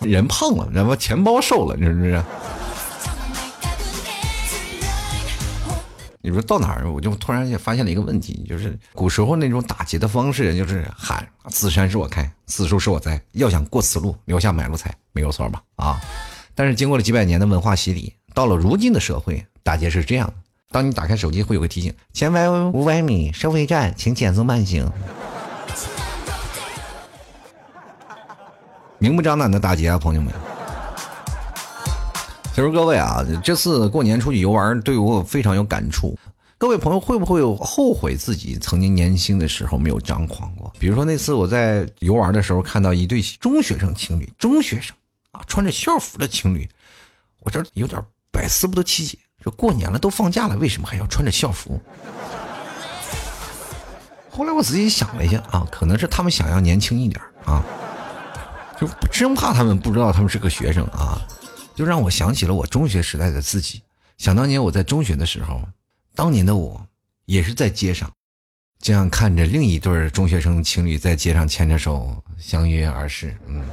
[0.00, 2.24] 人胖了，然后钱包瘦了，你知不知道？
[6.24, 15.60] 你说到哪儿，我就突然也发现了一个问题，就是古时候那种打劫的方式，就是喊“此山是我开，此树是我栽，要想过此路，留下买路财”，没有错吧？
[15.74, 16.00] 啊！
[16.54, 20.34] 但是经过了几百年的文化洗礼，到了如今的社会，打劫是这样的：
[20.70, 24.88] 当你打开手机，会有个提醒，前外五百米收费站，请减速慢行。
[28.98, 30.32] 明目张胆的打劫啊，朋友们！
[32.54, 36.18] 其实各位啊，这次过年出去游玩，对我非常有感触。
[36.58, 40.70] 各位朋友会不会后悔自己曾经年轻的时候没有张狂过？
[40.78, 44.94] 比如说那次我在游玩的时候，看到一对中学生情侣，中学生
[45.30, 46.68] 啊穿着校服的情侣，
[47.40, 47.98] 我这有点
[48.30, 49.16] 百思不得其解。
[49.42, 51.80] 说过年了都放假了，为什么还要穿着校服？
[54.30, 57.64] 后来我仔细想了一下啊，可能是他们想要年轻一点啊，
[58.78, 61.18] 就生怕他们不知道他们是个学生啊。
[61.74, 63.82] 就让我想起了我中学时代的自己。
[64.18, 65.60] 想当年我在中学的时候，
[66.14, 66.86] 当年的我
[67.24, 68.10] 也是在街上，
[68.78, 73.36] 这样看着另一对中学生情侣在街上牵着手相约而逝。
[73.46, 73.64] 嗯，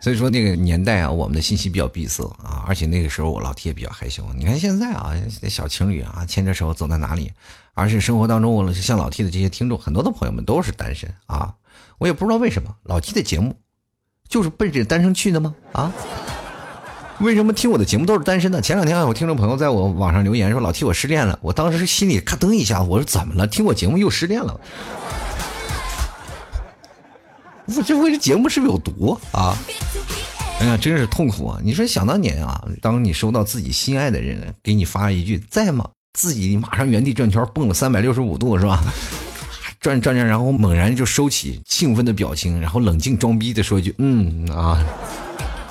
[0.00, 4.24] 所以说那个年代啊，我们的信息比较闭塞啊，而且那个时候我老 T 也比较害羞。
[4.34, 5.14] 你看现在啊，
[5.48, 7.32] 小情侣啊牵着手走在哪里？
[7.74, 11.54] 而且生活当中，我像老 T 的这些听众，很多的朋友们都是单身啊。
[11.98, 13.56] 我也不知道为什么老 T 的节目。
[14.30, 15.54] 就是奔着单身去的吗？
[15.72, 15.92] 啊？
[17.18, 18.62] 为什么听我的节目都是单身的？
[18.62, 23.46] 前两天有听众朋友在我网上留言说：“老替我失恋了。”我当时心里咔噔一下，我说：“怎么了？
[23.46, 24.58] 听我节目又失恋了？”
[27.66, 29.54] 我这我这节目是不是有毒啊？
[30.60, 31.60] 哎呀，真是痛苦啊！
[31.62, 38.82] 你说想当年啊，当你收到自己心爱的人给你发一句“在吗”，自己马上原地转圈蹦了三百六十五度，是吧？
[39.80, 44.78] 转转转，然后猛然就收起兴奋的表情，然后冷静装逼的说一句：“嗯啊，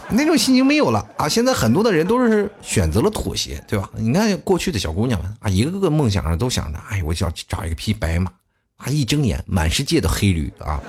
[0.09, 3.87] 那种心情没有了啊！”现在很多的人都是选择了妥协，对吧？
[3.95, 8.31] 你看过去的小姑娘们啊，一个个梦想上都想着：“哎，我想找一个匹白马
[8.77, 10.81] 啊！”一睁眼，满世界的黑驴啊！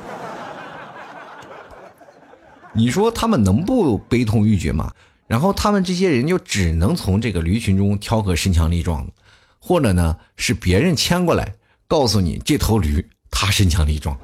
[2.72, 4.90] 你说他们能不悲痛欲绝吗？
[5.26, 9.12] 然后他们这些人就只能从这个驴群中挑个身强力壮的，
[9.58, 11.54] 或者呢是别人牵过来。
[11.90, 14.16] 告诉你，这头驴它身强力壮。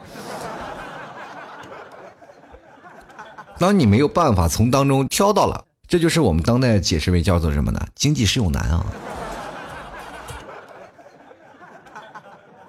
[3.59, 7.81] 当你没有办法从当中挑到了，这就是我们当代解释为叫做什么呢？
[7.97, 8.87] 经济适用难啊。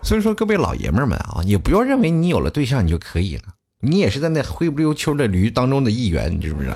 [0.01, 3.43] 所以说，各位老爷们们啊，也不要认为你有了对象你就可以了，
[3.81, 6.75] 你也是在那灰不溜秋的驴当中的一员，你知不知道？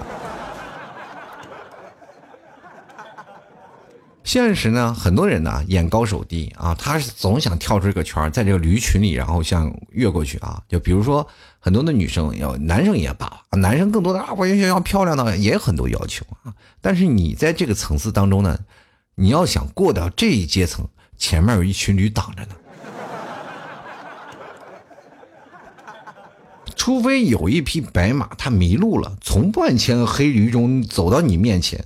[4.31, 10.63] 现实呢，很多人呢眼高手低啊，他是总想跳出这个圈在这个驴群里，然后像越过去啊。
[10.69, 11.27] 就比如说
[11.59, 16.53] 很多的女生，要男生也罢，男生更多的啊，我想要漂亮的，也很多要求啊。
[16.79, 18.57] 但是你在这个层次当中呢，
[19.15, 22.55] 你要想过到这一阶层，前面有一群驴挡着呢。
[26.77, 31.83] 除非有一匹白马，它迷路了，从万千黑驴中走到你面前，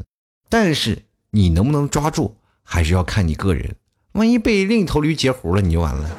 [0.47, 1.01] 但是。
[1.35, 3.75] 你能不能抓住，还是要看你个人。
[4.13, 6.09] 万一被另一头驴截胡了，你就完了。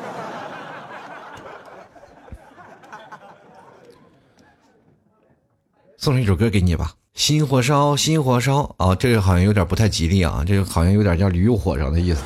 [5.96, 12.22] 送一首歌给你吧，《心火烧》，心火烧啊，这个好像有点不太吉利啊，这个好像有点叫驴又火烧的意思。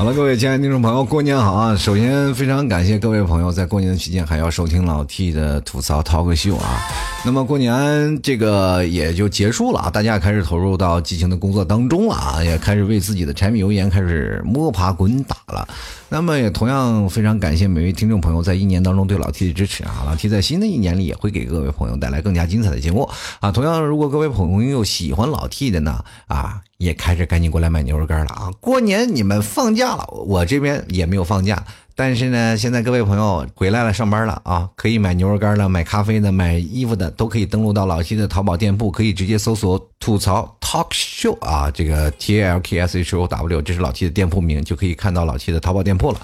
[0.00, 1.76] 好了，各位亲爱的听众朋友，过年好啊！
[1.76, 6.80] 首先非常感谢各位朋友在过年的期间还要收听老 T 的吐槽 talk 秀啊。
[7.22, 15.68] 那么过年这个也就结束了啊，大家也开始投入到激情的工作当中了啊，也开始为自己的柴米油盐开始摸爬滚打了。
[16.08, 20.04] 那么也同样非常感谢每位听众朋友在一年当中对老 T 的支持啊！
[20.06, 23.06] 老 T 在新的一年里也会给各位朋友带来更加精彩的节目
[23.40, 23.52] 啊！
[23.52, 28.50] 同样，如果各位朋友喜欢老 T 的呢啊，也开始赶紧过来买牛肉干了啊！
[28.58, 31.62] 过年你们放假了，我这边也没有放假。
[31.94, 45.36] 但是呢，现在各位朋友回来了，上班了啊，可以买牛肉干了，买咖啡的，买衣服的，都可以登录到老 T 的淘宝店铺，可以直接搜索“吐槽 Talk Show” 啊，这个 T A L K S H O W，这是老 T 的店铺名，就可以看到老
[45.36, 46.20] T 的淘宝店铺了。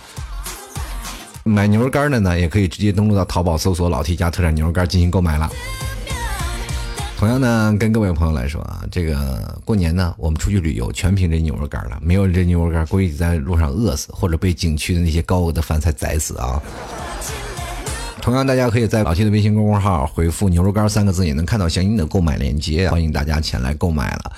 [1.44, 5.50] 买牛肉干的呢，也可以直接登录到淘宝搜索“老 T 家特产牛肉干”进行购买了。
[7.16, 16.62] 同样呢，跟各位朋友来说啊，这个过年呢，我们出去旅游全凭这牛肉干了，没有这牛肉干，估计在路上饿死，或者被景区的那些高额的饭菜宰死啊。
[18.26, 24.32] 同样，大家可以在老 T 的微信公众号回复“牛肉干”三个字，也能看到相应的购买链接，欢迎大家前来购买了。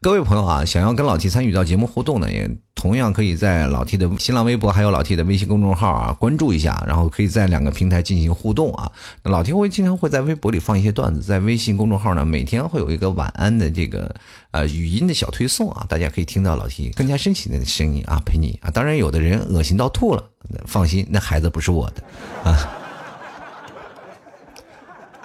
[0.00, 2.50] 各位朋友啊，想要跟老 T 参与到节目互动呢，也。
[2.74, 8.90] 同样可以在老 T 的新浪微博还有老 T 的微信公众号啊关注一下，然后可以在两个平台进行互动啊。
[9.24, 14.14] 老 T 会经常会在微博里放一些段子，在微信公众号呢每天会有一个晚安的这个
[14.52, 18.70] 呃语音的小推送啊，大家可以听到老 T 更加深情的声音啊陪你啊。
[18.70, 20.22] 当然有的人恶心到吐了，
[20.66, 22.02] 放心，那孩子不是我的
[22.50, 22.83] 啊。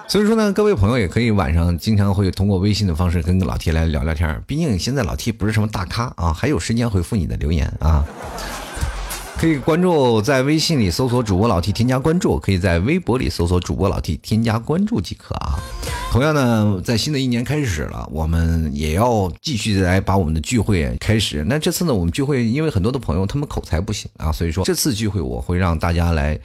[0.09, 8.03] 所以说呢，各位朋友也可以晚上经常会通过微信的方式跟老 T 来聊聊天毕竟现在老 T 不是什么大咖啊，还有时间回复你的留言啊。
[9.37, 15.59] 可以关注，在微信里搜索主播老 T 添加关注，可以在微博里搜索主播老 T 添加关注即可啊。
[16.11, 21.45] 同样呢，在新的一年开始了，我们也要继续来把我们的聚会开始。
[21.47, 26.39] 那这次呢，我们聚会因为很多的朋友他们口才不行啊，所以说这次聚会我会让大家来。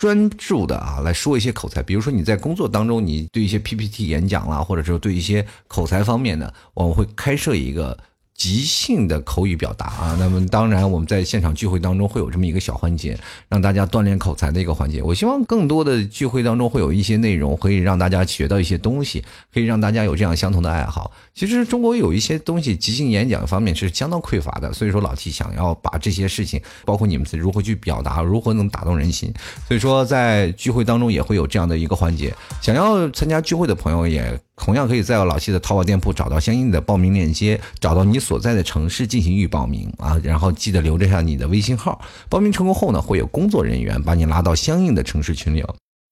[0.00, 7.98] 专注的啊，来说一些口才，比如说你在工作当中，你对一些 PPT 演讲啦，或者说对一些口才方面的，我们会开设一个。
[8.40, 13.14] 即兴的口语表达啊，那么当然我们在现场聚会当中会有这么一个小环节，
[13.50, 15.02] 让大家锻炼口才的一个环节。
[15.02, 19.22] 我希望更多的聚会当中会有一些内容，可以让大家学到一些东西，
[19.52, 21.12] 可以让大家有这样相同的爱好。
[21.34, 29.30] 其实中国有一些东西，即兴演讲方面是相当匮乏的，所以说老 T 想要把这些事情，包括你们是如何去表达，如何能打动人心。
[29.68, 34.40] 所以说在聚会当中也会有这样的一个环节，想要参加聚会的朋友也。
[34.62, 42.00] 同样可以在老 T 的淘宝店铺找到相应的报名链接，找到你所所在的城市进行预报名啊，然后记得留着下你的微信号。
[42.28, 45.64] 报名成功后呢，会有工作人员把你拉到相应的城市群里。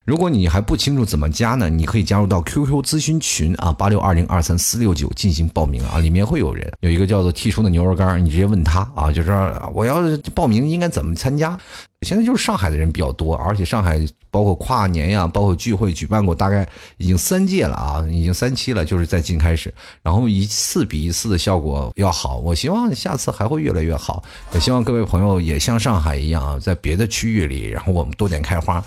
[0.05, 9.31] 如果你还不清楚怎么加呢，你可以加入到 QQ 咨询群啊，八六二零二三四六九进行报名啊，里面会有人，有一个叫做替叔的牛肉干，你直接问他啊，就是
[9.73, 11.57] 我要是报名应该怎么参加。
[12.07, 22.39] 现在就是上海的人比较多，而且上海包括跨年呀，包括聚会举办过，大概已经三届了啊，已经三期了，就是在近开始，然后一次比一次的效果要好。
[22.39, 28.83] 我希望下次还会越来越好，也希望各位朋友也像上海一样啊，在别的区域里，然后我们多点开花。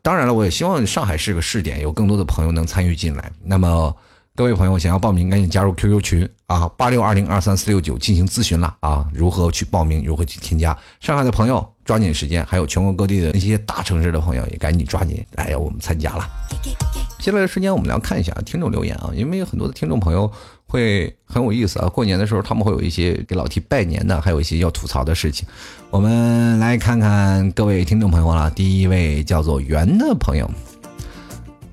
[0.00, 3.30] 当然了，我也希望上海是个试点，有更多的朋友能参与进来。
[3.42, 3.94] 那么。
[4.34, 10.76] 各位朋友，想要报名，赶紧加入 QQ 群啊，八六二零二三四六九进行咨询了啊，如何去报名，如何去添加？
[11.00, 16.26] 上海的朋友抓紧时间，还有全国各地的那些大城市的朋友也赶紧抓紧来，我们参加了。
[17.18, 20.32] 接下来的时间，我们来看一下听众留言啊，因为有很多的听众朋友
[20.66, 25.46] 会很有意思啊，过年的时候他们会有一些给老 T 拜年的，还有一些要吐槽的事情。
[25.90, 30.50] 我们来看看各位听众朋友了，第一位叫做圆的朋友。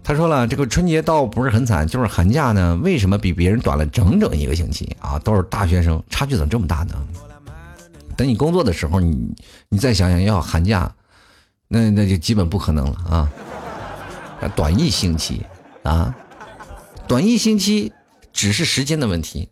[0.10, 5.20] 他说了，这个春节倒不是很惨，就是寒假呢，为什么比别人短了整整一个星期啊？
[5.20, 6.96] 都是大学生，差距怎么这么大呢？
[8.18, 9.36] 等你工作的时候，你
[9.70, 10.92] 你再想想要寒假，
[11.68, 13.32] 那那就基本不可能了啊！
[14.56, 15.46] 短一星期
[15.84, 16.16] 啊，
[17.08, 17.94] 短一星期
[18.34, 19.50] 只是时间的问题，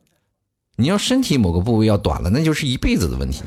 [0.76, 3.43] 你要身体某个部位要短了，那就是一辈子的问题。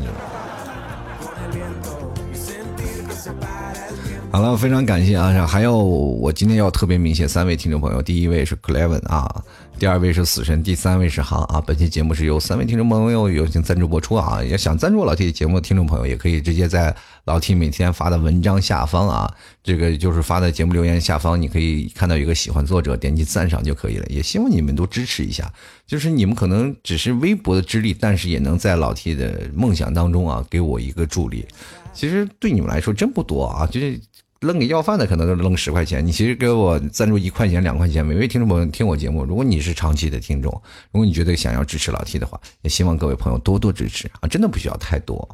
[4.33, 5.45] 好了，非常感谢啊！
[5.45, 9.29] 还有，我今天要特别鸣谢三位听众朋友，第一位是 Cleven 啊，
[9.77, 11.61] 第二位是死神，第三位是航啊。
[11.66, 14.40] 本期节目是由三位听众朋友友情赞助播出啊！
[14.40, 24.07] 也想赞助老 T 节目的听众朋友，也可以直接在老 T 每天发的文章下方啊，这个就是发在节目留言下方，你可以看到一个喜欢作者，点击赞赏就可以了。
[24.09, 25.53] 也希望你们都支持一下，
[25.88, 31.45] 就是你们可能只是微薄的之力，但是也能在老 T 的梦想当中啊，给我一个助力。
[31.92, 34.00] 其实对你们来说真不多啊，就是。
[34.40, 38.03] 扔给要饭的可能都扔十块钱，你其实给我赞助一块钱、两块钱。
[38.03, 40.50] 每位听众朋友听我节目，如果你是长期的听众，
[40.90, 44.26] 如果你觉得想要支持老 T 的话，也希望各位朋友多多支持啊！
[44.26, 45.29] 真的不需要太多，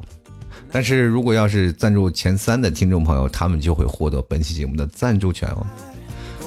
[0.69, 5.65] 但是如果要是赞助前三的听众朋友，他们就会获得本期节目的赞助权哦。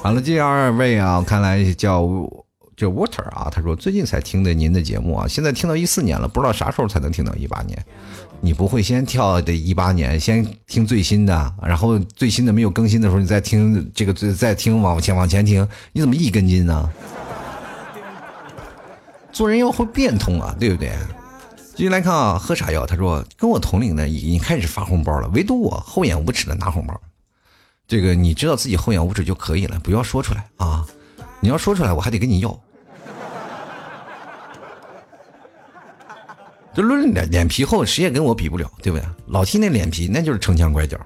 [0.03, 2.03] 好了，第二位啊，看来叫
[2.81, 7.79] 这 Water 啊，他说最近才听的您的节目啊，现在听到一四年了，不知道啥时候才能听到一八年。
[8.41, 16.91] 你不会先跳的一八年，先听最新的，然后最新的没有更新的时候，你再听这个，再再听往前往前听，你怎么一根筋呢？
[19.31, 20.91] 做人要会变通啊，对不对？
[21.75, 22.87] 继续来看啊，喝啥药？
[22.87, 26.99] 他说跟我同龄的已经开始发红包了，唯独我厚颜无耻的拿红包。
[27.87, 30.87] 这个你知道自己厚颜无耻就可以了，不要说出来啊！
[31.43, 32.59] 你要说出来，我还得跟你要。
[36.73, 39.05] 就论脸脸皮厚，谁也跟我比不了，对不对？
[39.27, 40.97] 老 T 那脸皮那就是城墙拐角。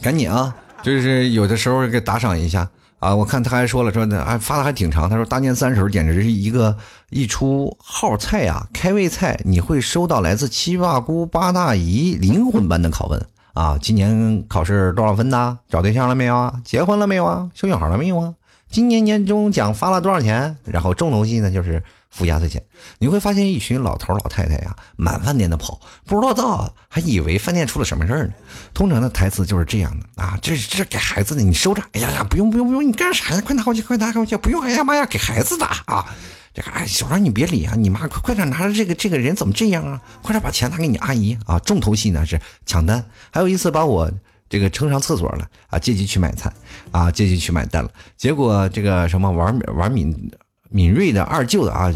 [0.00, 0.52] 赶紧啊，
[0.82, 2.68] 就是有的时候给打赏一下
[2.98, 3.14] 啊！
[3.14, 5.08] 我看他还说了，说的还发的还挺长。
[5.08, 6.76] 他说大年三十简直是一个
[7.10, 9.38] 一出号菜啊，开胃菜！
[9.44, 13.78] 你会收到来自七大姑八大姨灵魂般的拷问啊！
[13.80, 15.56] 今年考试多少分呐？
[15.68, 16.60] 找对象了没有啊？
[16.64, 17.48] 结婚了没有啊？
[17.54, 18.34] 生小孩了没有啊？
[18.68, 20.56] 今年年终奖发了多少钱？
[20.64, 21.80] 然后重头戏呢，就是。
[22.12, 22.62] 付压岁钱。
[22.98, 28.32] 你会发现一群老头老太太呀，满饭店的跑，不知道到还以为饭店出了什么事儿呢。
[28.72, 31.82] 通常的台词就是这样的啊，这这给孩子的，你收着。
[31.92, 33.40] 哎呀呀，不用不用不用，你干啥呀？
[33.44, 34.62] 快拿回去，快拿回去，不用。
[34.62, 36.06] 哎呀妈呀，给孩子的啊。
[36.54, 39.98] 这个哎，小张你别理啊，你妈快快点拿着这个这个人怎么这样啊？
[40.20, 41.58] 快点把钱拿给你阿姨啊！
[41.60, 44.10] 重头戏呢是抢单，还有一次把我
[44.50, 45.78] 这个撑上厕所了啊！
[45.78, 46.52] 借机去买菜
[46.90, 47.90] 啊，借机去买单了。
[48.18, 50.30] 结果这个什么玩玩敏
[50.72, 51.94] 敏锐的二舅子啊，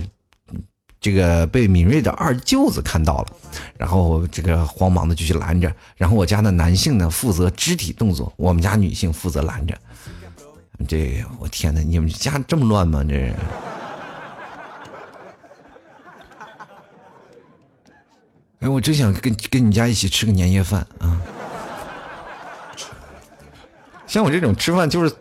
[1.00, 3.26] 这个被敏锐的二舅子看到了，
[3.76, 5.72] 然后这个慌忙的就去拦着。
[5.96, 9.76] 然后我家的男性呢负责肢体动作，我们家女性负责拦着。
[10.86, 13.02] 这我天哪，你们家这么乱吗？
[13.02, 13.34] 这？
[18.60, 21.20] 哎，我真想跟跟你家一起吃个年夜饭啊！
[24.06, 25.14] 像我这种吃饭就是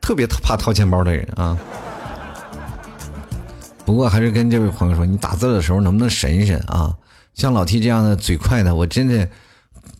[0.00, 1.58] 特别怕掏钱包的人啊。
[3.84, 6.94] 不过还是跟这位朋友说，你打字的时候能不能审审啊？
[7.34, 9.28] 像老 T 这样的嘴快的，我真的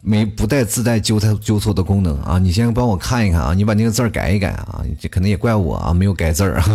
[0.01, 2.39] 没不带自带纠错纠错的功能啊！
[2.39, 4.83] 你先帮我看一看啊，你把那个字儿改一改啊！
[5.01, 6.63] 这可能也怪我啊，没有改字儿。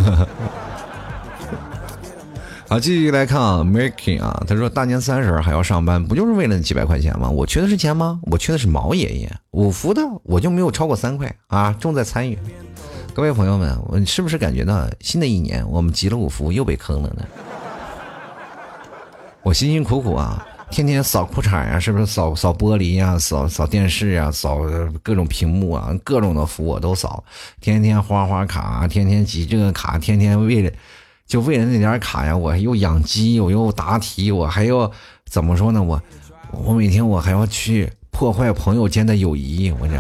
[2.68, 7.28] 好，继续来看啊，Making 啊，他说大年三十还要上班，不就是为了那几百块钱吗？
[7.28, 8.20] 我缺的是钱吗？
[8.24, 12.38] 我缺的是毛爷爷，五福的我就没有超过三块啊，重在参与。
[13.14, 17.26] 各位朋友们，我是不是感觉到新的一年我们集了五福又被坑了呢？
[19.44, 24.60] 我辛辛苦苦啊，天天扫裤衩呀，是不是扫扫玻璃呀，扫扫电视啊，扫
[25.04, 27.24] 各种屏幕啊，各种的福我都扫，
[27.60, 30.72] 天天花花卡，天天集这个卡，天天为了。
[31.28, 34.92] 就为了那点卡呀，我又养鸡，我又答题，我还要
[35.26, 35.84] 怎么说呢？
[35.84, 36.02] 我
[36.52, 39.94] 我每天我还要去破坏朋友间的友谊，我这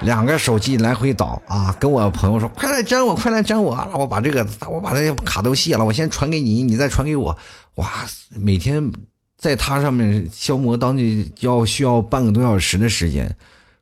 [0.00, 7.36] 两个手机来回倒啊，跟我朋友说快来粘我，快来粘我，我把这个我把这卡都卸了，我先传给你，你再传给我。
[7.76, 7.88] 哇，
[8.30, 8.92] 每天
[9.38, 13.34] 在它上面消磨当地要需要半个多小时的时间，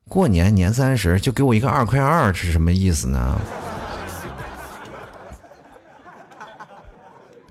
[0.09, 3.41] 过年年三十就给我一个二块二是什么意思呢？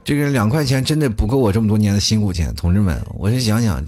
[0.03, 3.85] 这个两块钱真的不够我这么多年的辛苦钱，同志们，我就想想，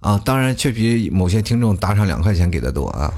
[0.00, 3.12] 啊，当然却比某些听众打赏两块钱给的多啊。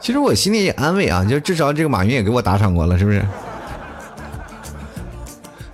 [0.00, 3.22] 其实我心里也安慰啊，就至少这个马云也给我打赏过了，是不是？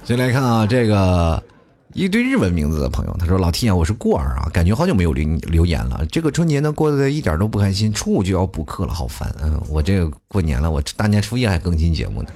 [0.05, 1.43] 先来看啊，这个
[1.93, 6.05] 一堆日文名字的朋友，他说：“老天啊，我是过儿啊，感觉好久没有留留言了。
[6.11, 9.33] 这个春节呢过得一点都不开心，初五就要补课了，好烦。
[9.43, 12.29] 嗯，我这个过年了，我大年初一还更新节目呢。”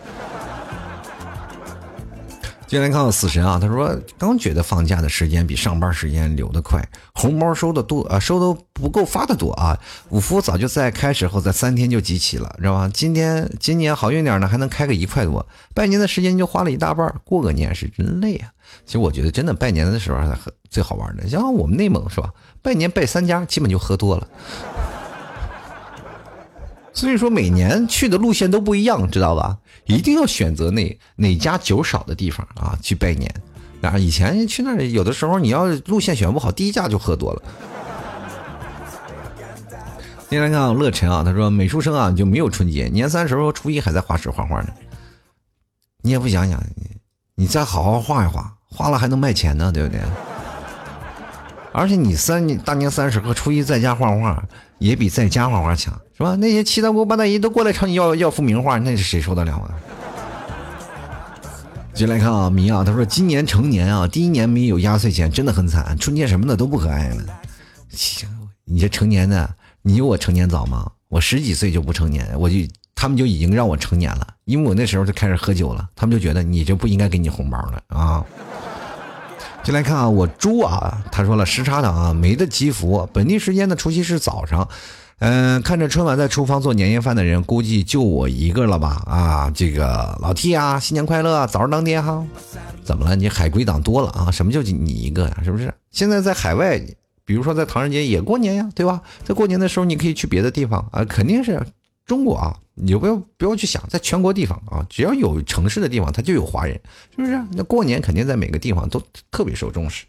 [2.70, 6.80] 今天看到死神啊，他说刚觉得放假的时间比上班时间流得快，
[7.14, 9.76] 红包收的多啊，收的不够发的多啊。
[10.10, 12.88] 五福早就在开始后在三天就集齐了，知道吧？
[12.94, 15.44] 今天今年好运点呢，还能开个一块多。
[15.74, 18.48] 拜年的时间就花了一大半，过个年是真累啊。
[18.86, 20.20] 其实我觉得真的拜年的时候
[20.70, 22.30] 最好玩的，像我们内蒙是吧？
[22.62, 24.28] 拜年拜三家，基本就喝多了。
[26.92, 29.56] 所以说每年去的路线都不一样，知道吧？
[29.86, 33.32] 一定要选择哪哪家酒少的地方啊，去拜年。
[33.80, 37.42] 啊，以前去那里有的时候你要路线选不好，第一家就喝多了。
[40.28, 44.68] 今天看乐晨啊，他说美术生啊就没有春节，年三十和初一还在画室画画呢。
[46.02, 46.62] 你也不想想，
[47.34, 50.00] 你再好好画一画，画了还能卖钱呢，对不对？
[51.72, 54.44] 而且你三大年三十和初一在家画画。
[54.80, 56.34] 也比在家画画强，是吧？
[56.34, 59.70] 那些七大姑八大姨都过来朝你要要幅名画，那是谁受得了啊？
[61.92, 67.22] 进来看啊，米啊，他说今年成年啊，第一年没有压岁钱，真的很惨，春节什么的都不可爱了。
[68.64, 70.90] 你这成年的，你有我成年早吗？
[71.08, 72.56] 我十几岁就不成年，我就
[72.94, 78.24] 他们就已经让我成年了，因为我那时候就开始喝酒了，他们就觉得你就不应该给你红包了啊。
[79.62, 83.08] 进来看啊，我猪啊，他说了时差党啊，没得祈福。
[83.12, 84.66] 本地时间的除夕是早上，
[85.18, 89.02] 嗯，看着春晚在厨房做年夜饭的人，估计就我一个了吧？
[89.06, 92.24] 啊，这个老 T 啊，新年快乐，早日当爹哈！
[92.82, 93.14] 怎么了？
[93.14, 94.30] 你海归党多了啊？
[94.30, 95.36] 什么就你一个呀？
[95.44, 95.72] 是不是？
[95.90, 96.80] 现在在海外，
[97.26, 99.02] 比如说在唐人街也过年呀，对吧？
[99.24, 101.60] 在过年的时候，你可以去别的地方啊，肯定是
[102.06, 102.56] 中国啊。
[102.74, 106.78] 你不要不要去想，在全国地方啊，只要有城市的地方，它就有华人，
[107.16, 107.42] 是不是？
[107.52, 110.04] 那过年肯定在每个地方都特别受重视，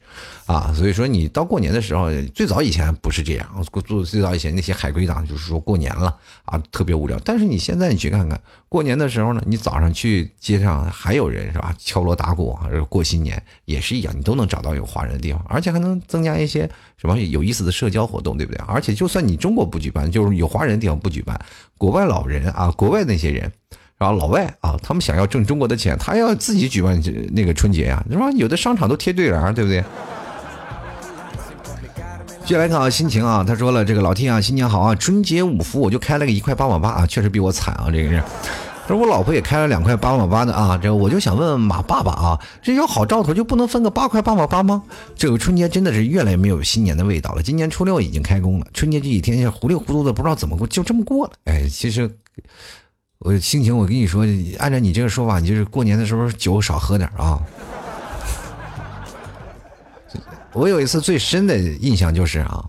[0.45, 6.13] 啊，所以说你到过年的时候，最早以前不是这样，过最早以前那些海归党就是说过年了
[6.43, 7.17] 啊，特别无聊。
[7.23, 11.73] 但是你现在你去看看，过年的时候呢，你早上去街上还有人是吧？
[11.79, 18.61] 敲锣打鼓啊，过新年也是一样，你都能找到有华人的地方，而且还能增加一些什么有意思的社交活动，对不对？
[18.67, 21.39] 而且就算你中国不举办，就是有华人的地方不举办，
[21.77, 22.69] 国外老人啊。
[22.81, 23.51] 国外那些些人，
[23.97, 24.17] 然后？
[24.17, 27.01] 老外啊，他们想要挣中国的钱，他要自己举办
[27.31, 28.29] 那个春节呀，是吧？
[28.31, 29.83] 有的商场都贴对联，对不对？
[32.43, 38.23] 接来看啊，心情啊，他说了，这个老 T 啊，新年好啊，春节五福我就开了个一块八毛八啊，确实比我惨啊，这个是。
[38.87, 44.83] 说我老婆也开了两块八毛八的啊，这我就想问问马爸爸啊，这要好兆头就不能分个八块八毛八吗？
[45.15, 47.41] 这个春节真的是越来越没有新年的味道了。
[47.41, 51.33] 今年初六已经开工了，春节这几天糊里糊涂的不知道怎么过，就这么过了。
[51.45, 52.09] 哎，其实
[53.21, 54.25] 我心情，我跟你说，
[54.59, 57.39] 按照你这个说法，你就是过年的时候酒少喝点啊。
[60.53, 62.65] 我有一次最深的印象就是啊，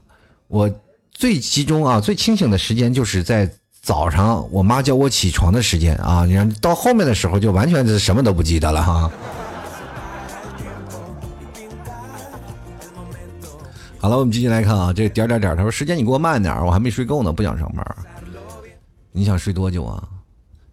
[0.48, 0.70] 我
[1.10, 3.50] 最集中啊、最清醒的时间就是在。
[3.82, 9.10] 早上我妈叫我起床的时间啊，你看到后面的时候就完全是什么都不记得了哈。
[13.98, 17.84] 好了，我们继续来看啊，这点点点，他说时间你给我慢点，我还没睡够呢，不想上班。
[19.10, 20.08] 你想睡多久啊？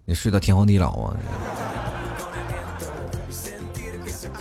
[0.10, 1.16] 你睡到天荒地老啊？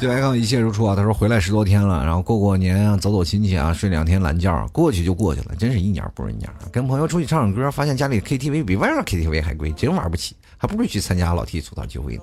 [0.01, 0.97] 进来看一切如初啊！
[0.97, 6.49] 他说回来十多天了，然后过过年啊，走走亲戚啊，睡两天懒觉，过去就过去了，真是一年不如一年。
[6.73, 12.23] 跟朋友出去唱唱歌，发现家里 KTV 比外面 KTV 还贵，真玩不起，还不如去参加老 T 吐槽聚会呢。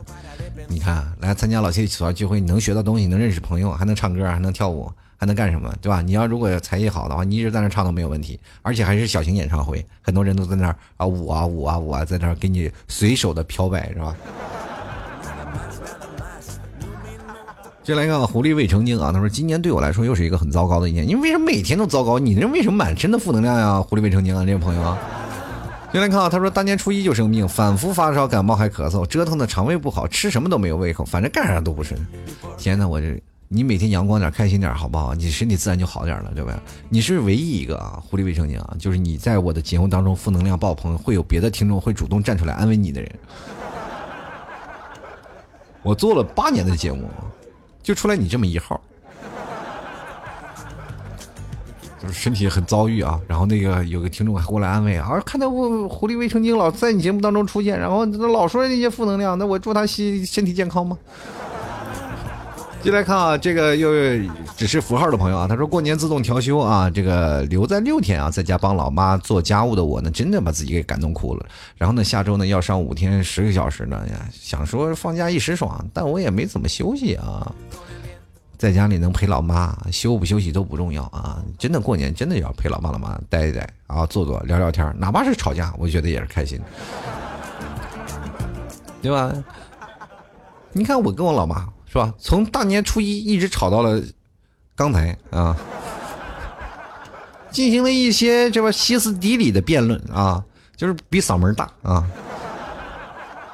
[0.67, 6.01] 你看，来参加老 T 吐槽聚会，你能学到东西，能认识朋友，还能唱歌，还能跳舞，还能干什么，对吧？
[6.01, 14.15] 你要如果才艺好的话，你一直在那唱都没有问题，而且还是小型演唱会，很多人都在那儿啊舞啊舞啊舞啊，在那儿给你随手的飘摆，是吧？
[17.83, 21.07] 接来看狐狸未成精啊，他说今年对我来说又是一个很糟糕的一年。
[21.07, 22.17] 你为什么每天都糟糕？
[22.17, 23.79] 你这为什么满身的负能量呀？
[23.79, 24.97] 狐狸未成精啊，这位朋友。
[25.93, 31.97] 接来看啊，他说大年初一就生病，反复发烧、感冒还咳嗽，折腾的肠胃不好，吃什么都没有胃口，反正干啥都不顺。
[32.57, 33.21] 天哪，我这
[33.55, 35.15] 你每天阳光点、开心点好不好？
[35.15, 36.61] 你身体自然就好点了，对吧？
[36.89, 43.09] 你是唯一一个啊，狐狸未成精啊，就是你在我的节目当中负能量爆棚，会有别的听众会主动站出来安慰你的人。
[45.81, 47.09] 我做了八年的节目。
[47.85, 48.81] 就出来你这么一号，
[52.01, 53.21] 就是身体很遭遇啊。
[53.27, 60.97] 然后那个有个听众还过来安慰啊，看到我狐狸未成精老在你节目当中出现，然后老说那些负能量，那我祝他身身体健康吗？
[62.85, 63.89] 进来看啊，这个又
[64.55, 71.43] 只是符号的朋友啊，他说过年自动调休啊，这个留在六天啊，在家帮老妈做家务的我呢，真的把自己给感动哭了。
[71.77, 77.51] 然后呢，下周呢要上五天十个小时呢，呀，想说放假一时爽，但我也没怎么休息啊，
[78.55, 86.61] 在家里能陪老妈，休不休息都不重要啊，真的过年真的要陪老爸老妈待一待啊，坐坐聊聊天，哪怕是吵架，我觉得也是开心，
[89.01, 89.33] 对吧？
[90.71, 91.67] 你看我跟我老妈。
[91.95, 92.13] 是吧？
[92.19, 94.03] 从大年初一一直吵到了
[94.75, 95.55] 刚才啊，
[97.49, 100.43] 进行了一些这个歇斯底里的辩论啊，
[100.75, 102.05] 就是比嗓门大啊。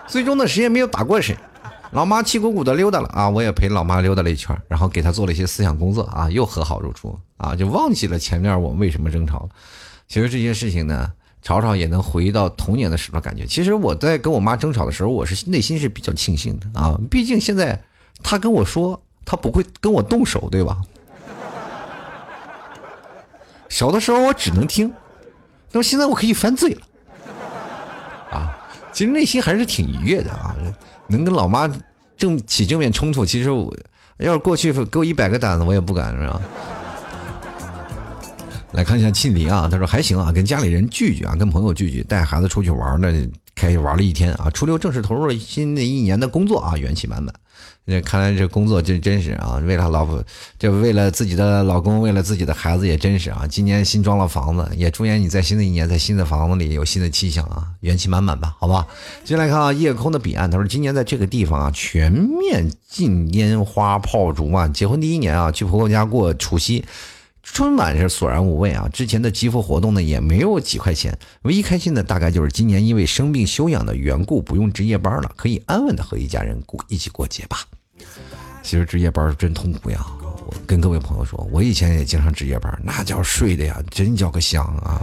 [0.07, 1.37] 最终呢，谁也没有打过谁，
[1.91, 9.49] 老妈气鼓鼓的溜达了啊，我也陪老妈溜达了一圈，然后给她做了一些思想工作啊，又和好如初啊，就忘记了前面我们为什么争吵了。
[10.07, 11.11] 其实这些事情呢，
[11.43, 13.45] 吵吵也能回忆到童年的时候感觉。
[13.45, 17.79] 其实我在跟我妈争吵的时候，我是内心是比较庆幸的啊，毕竟现在。
[18.23, 20.77] 他跟我说，他不会跟我动手，对吧？
[23.69, 24.91] 小的时候我只能听，
[25.71, 26.81] 那么现在我可以犯罪了，
[28.29, 28.51] 啊，
[28.91, 30.53] 其实内心还是挺愉悦的啊，
[31.07, 31.71] 能跟老妈
[32.17, 33.73] 正起正面冲突，其实我
[34.17, 36.41] 要是过去给我一百个胆子，我也不敢，是吧？
[38.73, 43.09] 来看一下庆林啊，他说还行啊，跟家里人聚聚啊，跟朋友聚聚，带孩子出去玩呢，
[43.61, 47.31] 开始玩了一天啊，初六正式投入了新的一年的工作啊，元气满满。
[47.85, 50.23] 那看来这工作真真是啊，为了老婆，
[50.57, 53.45] 这为了自己的老公，为了自己的孩子也真是啊。
[53.47, 58.87] 今年新装了房子，也祝愿你在新的一年在新的房子里有新的气象啊，元气满满吧，好吧。
[59.23, 64.67] 接下来看啊，夜空的彼岸，他说今年在这个地方啊，全面禁烟花炮竹啊。
[64.67, 66.83] 结婚第一年啊，去婆婆家过除夕。
[67.53, 77.59] 春晚是索然无味啊，之前的集福活动呢也没有几块钱，唯一开心的大概就是今年因为生病休养的缘故不用值夜班了，可以安稳的和一家人过一起过节吧。
[78.63, 85.01] 其实值夜班是真痛苦呀，我跟各位朋友说，我以前也经常值夜班，那叫睡的呀，真叫个香啊。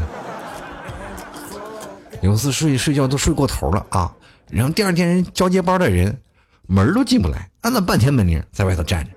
[2.23, 4.11] 有次睡睡觉都睡过头了啊，
[4.51, 6.19] 然后第二天人交接班的人
[6.67, 9.11] 门都进不来，按了半天门铃在外头站着。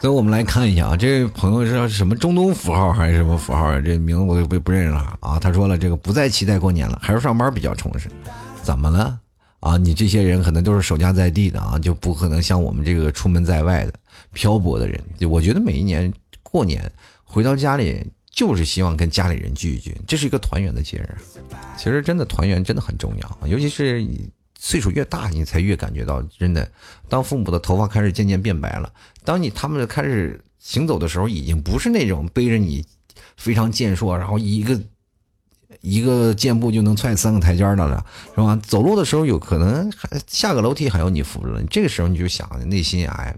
[0.00, 3.80] 所以我们来看一下啊，这位朋友是叫什么中东符号还是什么符号啊？
[3.80, 5.40] 这名字我都不不认识了啊。
[5.40, 8.08] 他说了，这个不再期待过年了，还是上班比较充实。
[8.62, 9.18] 怎么了
[9.58, 9.76] 啊？
[9.76, 13.92] 你这些人可能都是守家在地的啊，就不可能像我们这个出门在外的
[14.32, 15.02] 漂泊的人。
[15.28, 16.12] 我觉得每一年
[16.44, 16.88] 过年
[17.24, 21.16] 回到家里，就是希望跟家里人聚一聚，这是一个团圆的节日。
[21.76, 24.06] 其实真的团圆真的很重要，尤其是
[24.60, 26.68] 岁数越大，你才越感觉到真的。
[27.08, 28.92] 当父母的头发开始渐渐变白了，
[29.28, 32.82] 当你他们开始行走的时候，已经不是那种背着你
[33.36, 34.80] 非常健硕，然后一个
[35.82, 38.58] 一个箭步就能踹三个台阶的了，是吧？
[38.66, 43.36] 走路的时候有可能还下个楼梯还要你扶着，这个时候你就想内心哎。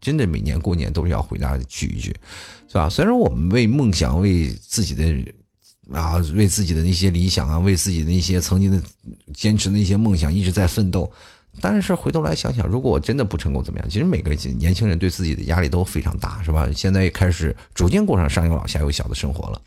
[0.00, 2.14] 真的每年过年都是要回家聚一聚，
[2.68, 2.88] 是吧？
[2.88, 5.04] 虽然我们为梦想、为自己的
[5.92, 8.80] 啊、为自己的那些理想啊、为自己的那些曾经的
[9.34, 11.10] 坚持那些梦想一直在奋斗，
[11.60, 13.88] 但是回头来想想，如果我真的不成功，怎么样？
[13.88, 16.68] 其实每个年轻人对自己的压力都非常大，是吧？
[16.74, 19.60] 现在也开始逐渐过上上有老下有小的生活了，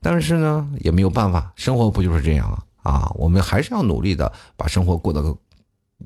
[0.00, 2.90] 但是呢，也没有办法，生活不就是这样啊？
[2.90, 5.36] 啊，我们还是要努力的把生活过得。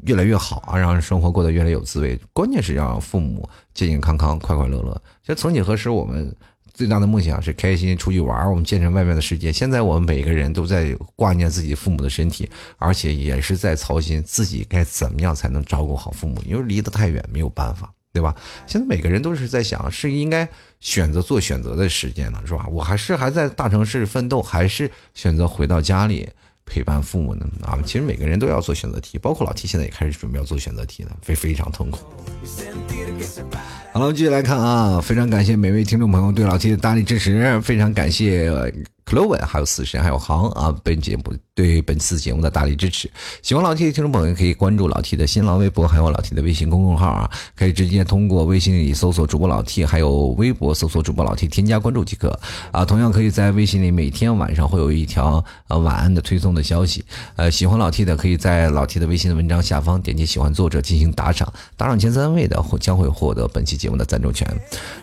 [0.05, 2.17] 越来越好啊，让生活过得越来越有滋味。
[2.33, 5.03] 关键是让父母健健康康、快快乐乐。
[5.21, 6.33] 就曾几何时，我们
[6.81, 9.53] 最大的梦想是开心出去玩，我们见证外面的世界。
[9.53, 18.35] 现在我们每个人都在挂念自己父母的身体，而且也是在操心自己该怎么样才能照顾好父母，因为离得太远，没有办法，对吧？
[18.67, 20.49] 现在每个人都是在想，是应该
[20.81, 22.67] 选择做选择的时间了，是吧？
[22.71, 26.27] 我还是还在大城市奋斗，还是选择回到家里？
[26.71, 31.99] 陪伴父母呢啊，其实每个人都要做选择题，包括老 T 现在也开始准备要做选择题了，非非常痛苦。
[33.93, 38.49] 好了，我们继续来看啊，非常感谢每位听众朋友对老 T 的大力支持，非常感谢。
[39.11, 40.73] 克罗文，还有死神，还有航啊！
[40.85, 43.11] 本节目对本次节目的大力支持，
[43.43, 52.39] 喜欢老 T 的听众朋友可以关注老 T 的新浪微博，还有老 T 的微信公众号啊，可以直接通过微信里搜索主播老 T，还有微博搜索主播老 T，添加关注即可
[52.71, 52.85] 啊。
[52.85, 57.05] 同样可以在微信里每天晚上会有一条呃晚安的推送的消息，
[57.35, 64.47] 呃，喜欢老 T 的可以在老 T 的微信的文章下方点击喜欢作者进行打赏，打赏前三位的会将会获得本期节目的赞助权。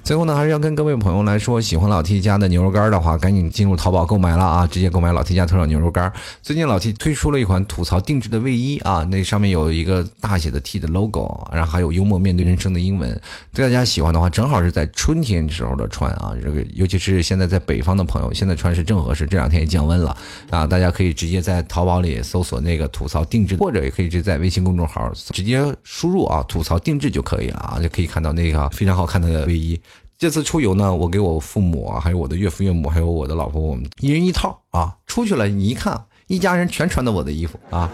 [0.02, 3.97] 最后呢，还是要跟各位朋友来说，喜欢老 T 家的牛肉干的话，赶紧进入淘宝。
[3.98, 6.14] 宝购买了啊，直接购买老 T 家特产牛肉干。
[6.44, 13.20] 最近老 T 推出了一款吐槽定制的卫衣啊，那上面有一个大写的 T 的 logo，然后还有幽默面对人生的英文。
[13.52, 19.26] 对大家喜欢的话，正好是在春天时候的穿啊，这个尤其是现在在北方的朋友，现在穿是正合适。
[19.26, 20.16] 这两天也降温了
[20.52, 29.82] 啊，大家可以直接在淘宝里搜索那个吐槽定制，或者也可以直接在微信公众号直接输入啊吐槽定制就可以了啊，就可以看到那个非常好看的卫衣。
[30.18, 34.98] 这次出游呢，我给我父母啊，还有我的岳父岳母，还有我的老婆，我们一人一套啊。
[35.06, 37.92] 出去了，你一看，一家人全穿的我的衣服啊。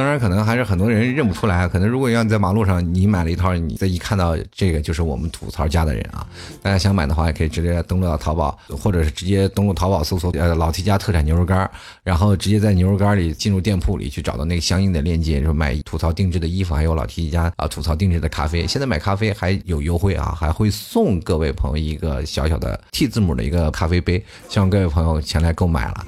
[0.00, 1.68] 当然，可能还是很多人认不出来。
[1.68, 6.26] 可能如果要你在马路上，你买了一套，你再一看到这个，就是我们吐槽家的人啊。
[6.62, 11.70] 大家想买的话，也可以直接登录到淘宝，或者是直接登录淘宝搜索呃老 T 家特产牛肉干，
[12.02, 18.66] 然后直接在牛肉干里进入店铺里去找到那个相应的链接，说买吐槽定制的衣服，还有老 T 家啊吐槽定制的咖啡。
[18.66, 26.06] 现在买咖啡还有优惠啊，还会送各位朋友一个小小的 T 字母的一个咖啡杯，希望各位朋友前来购买了。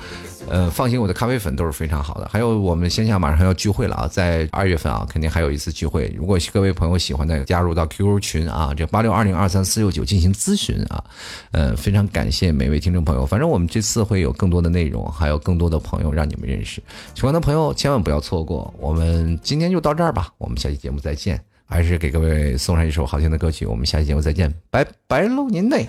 [0.49, 2.29] 呃，放心，我的咖啡粉都是非常好的。
[2.31, 6.13] 还有，我们线下马上要聚会了啊，在二月份啊，肯定还有一次聚会。
[6.17, 11.03] 如果各位朋友喜欢的，加入到 QQ 群啊，这八六二零二三四六九进行咨询啊。
[11.53, 13.25] 呃，非常感谢每位听众朋友。
[13.25, 16.83] 反正我们这次会有更多的内容，还有更多的朋友让你们认识。
[17.15, 18.73] 喜欢的朋友千万不要错过。
[18.79, 21.41] 我们今天就到这儿吧，我们下期节目再见。
[21.65, 25.89] 还是给各位送上一首好听的歌曲，我们下期节目再见，拜拜喽，您嘞。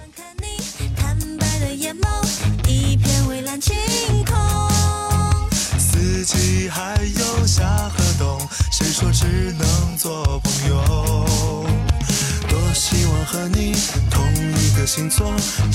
[15.13, 15.72] 一